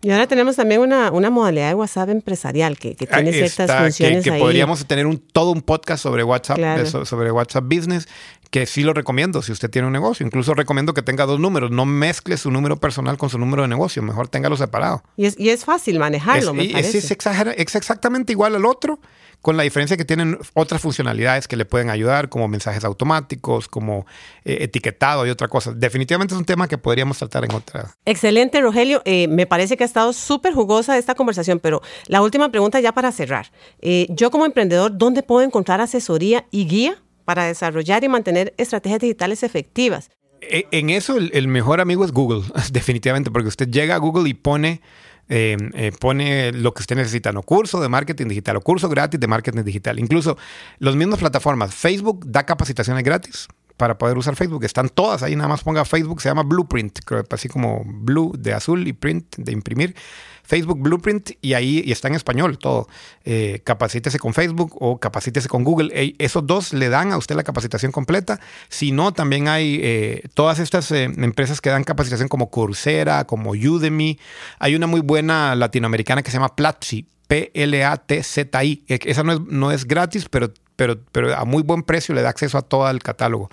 Y 0.01 0.11
ahora 0.11 0.27
tenemos 0.27 0.57
también 0.57 0.81
una, 0.81 1.11
una 1.11 1.29
modalidad 1.29 1.69
de 1.69 1.75
WhatsApp 1.75 2.09
empresarial 2.09 2.77
que, 2.77 2.93
que 2.95 3.07
tiene 3.07 3.31
ciertas 3.31 3.59
está, 3.59 3.77
que- 3.77 3.83
funciones 3.83 4.23
que, 4.25 4.31
ahí. 4.31 4.41
podríamos 4.41 4.85
tener 4.85 5.07
un, 5.07 5.17
todo 5.17 5.51
un 5.51 5.61
podcast 5.61 6.03
sobre 6.03 6.25
WhatsApp, 6.25 6.57
Claro. 6.57 6.83
de 6.83 7.05
sobre 7.05 7.31
WhatsApp 7.31 7.63
Business, 7.63 8.09
que 8.51 8.65
sí 8.65 8.83
lo 8.83 8.93
recomiendo 8.93 9.41
si 9.41 9.53
usted 9.53 9.69
tiene 9.69 9.87
un 9.87 9.93
negocio. 9.93 10.25
Incluso 10.25 10.53
recomiendo 10.55 10.93
que 10.93 11.03
tenga 11.03 11.25
dos 11.25 11.39
números. 11.39 11.71
No 11.71 11.85
mezcle 11.85 12.35
su 12.35 12.51
número 12.51 12.81
personal 12.81 13.17
con 13.17 13.29
su 13.29 13.37
número 13.37 13.61
de 13.61 13.69
negocio. 13.69 14.03
Mejor 14.03 14.27
téngalo 14.27 14.57
separado. 14.57 15.03
Y 15.15 15.25
es, 15.25 15.39
y 15.39 15.49
es 15.51 15.63
fácil 15.63 15.99
manejarlo, 15.99 16.51
es, 16.51 16.57
me 16.57 16.65
parece. 16.73 16.97
es 16.97 17.05
es 17.05 17.75
exactamente 17.75 18.33
igual 18.33 18.55
al 18.57 18.65
otro, 18.65 18.99
con 19.43 19.57
la 19.57 19.63
diferencia 19.63 19.95
que 19.97 20.05
tienen 20.05 20.39
otras 20.55 20.81
funcionalidades 20.81 21.47
que 21.47 21.55
le 21.57 21.65
pueden 21.65 21.89
ayudar, 21.91 22.29
como 22.29 22.47
mensajes 22.47 22.83
automáticos, 22.85 23.67
como 23.67 24.07
eh, 24.45 24.57
etiquetado 24.61 25.27
y 25.27 25.29
otra 25.29 25.47
cosa. 25.49 25.73
Definitivamente 25.73 26.33
es 26.33 26.39
un 26.39 26.45
tema 26.45 26.67
que 26.67 26.77
podríamos 26.79 27.19
tratar 27.19 27.43
en 27.45 27.51
otra. 27.53 27.93
Excelente, 28.05 28.59
Rogelio. 28.61 29.01
Eh, 29.05 29.27
me 29.27 29.45
parece 29.45 29.77
que 29.77 29.83
ha 29.83 29.85
estado 29.85 30.13
súper 30.13 30.53
jugosa 30.53 30.97
esta 30.97 31.13
conversación, 31.13 31.59
pero 31.59 31.81
la 32.07 32.21
última 32.21 32.49
pregunta 32.49 32.79
ya 32.79 32.93
para 32.93 33.11
cerrar. 33.11 33.51
Eh, 33.81 34.07
yo 34.09 34.31
como 34.31 34.45
emprendedor, 34.45 34.97
¿dónde 34.97 35.21
puedo 35.23 35.45
encontrar 35.45 35.81
asesoría 35.81 36.45
y 36.49 36.65
guía 36.65 37.03
para 37.25 37.43
desarrollar 37.45 38.03
y 38.03 38.07
mantener 38.07 38.53
estrategias 38.57 39.01
digitales 39.01 39.43
efectivas? 39.43 40.09
E- 40.41 40.67
En 40.71 40.89
eso 40.89 41.17
el, 41.17 41.31
el 41.33 41.47
mejor 41.47 41.81
amigo 41.81 42.03
es 42.05 42.11
Google, 42.11 42.43
definitivamente, 42.71 43.29
porque 43.29 43.49
usted 43.49 43.67
llega 43.69 43.95
a 43.95 43.97
Google 43.97 44.29
y 44.29 44.33
pone, 44.33 44.81
eh, 45.29 45.57
eh, 45.73 45.91
pone 45.99 46.51
lo 46.51 46.73
que 46.73 46.81
usted 46.81 46.95
necesita, 46.95 47.31
no 47.31 47.43
curso 47.43 47.81
de 47.81 47.89
marketing 47.89 48.27
digital 48.27 48.57
o 48.57 48.61
curso 48.61 48.89
gratis 48.89 49.19
de 49.19 49.27
marketing 49.27 49.63
digital. 49.63 49.99
Incluso 49.99 50.37
las 50.79 50.95
mismas 50.95 51.19
plataformas, 51.19 51.73
Facebook 51.73 52.25
da 52.25 52.45
capacitaciones 52.45 53.03
gratis 53.03 53.47
para 53.83 53.97
poder 53.97 54.17
usar 54.17 54.37
Facebook. 54.37 54.63
Están 54.63 54.87
todas 54.87 55.23
ahí, 55.23 55.35
nada 55.35 55.49
más 55.49 55.61
ponga 55.61 55.83
Facebook, 55.83 56.21
se 56.21 56.29
llama 56.29 56.43
Blueprint, 56.43 56.99
así 57.29 57.49
como 57.49 57.81
blue 57.85 58.31
de 58.39 58.53
azul 58.53 58.87
y 58.87 58.93
print 58.93 59.35
de 59.35 59.51
imprimir. 59.51 59.93
Facebook 60.41 60.79
Blueprint 60.79 61.31
y 61.41 61.53
ahí 61.53 61.83
está 61.91 62.07
en 62.07 62.15
español 62.15 62.57
todo. 62.59 62.87
Eh, 63.25 63.59
capacítese 63.65 64.19
con 64.19 64.33
Facebook 64.33 64.77
o 64.79 65.01
capacítese 65.01 65.49
con 65.49 65.65
Google. 65.65 66.15
esos 66.17 66.47
dos 66.47 66.71
le 66.71 66.87
dan 66.87 67.11
a 67.11 67.17
usted 67.17 67.35
la 67.35 67.43
capacitación 67.43 67.91
completa. 67.91 68.39
Si 68.69 68.93
no, 68.93 69.11
también 69.11 69.49
hay 69.49 69.81
eh, 69.83 70.29
todas 70.33 70.59
estas 70.59 70.89
eh, 70.91 71.03
empresas 71.03 71.59
que 71.59 71.69
dan 71.69 71.83
capacitación 71.83 72.29
como 72.29 72.49
Coursera, 72.49 73.25
como 73.25 73.51
Udemy. 73.51 74.17
Hay 74.59 74.75
una 74.75 74.87
muy 74.87 75.01
buena 75.01 75.55
latinoamericana 75.55 76.23
que 76.23 76.31
se 76.31 76.37
llama 76.37 76.55
Platzi, 76.55 77.05
P-L-A-T-Z-I. 77.27 78.85
Esa 78.87 79.23
no 79.23 79.33
es, 79.33 79.41
no 79.41 79.71
es 79.73 79.85
gratis, 79.85 80.27
pero 80.29 80.53
pero, 80.75 80.99
pero 81.11 81.35
a 81.35 81.45
muy 81.45 81.63
buen 81.63 81.83
precio 81.83 82.13
le 82.15 82.21
da 82.21 82.29
acceso 82.29 82.57
a 82.57 82.61
todo 82.61 82.89
el 82.89 83.01
catálogo. 83.01 83.49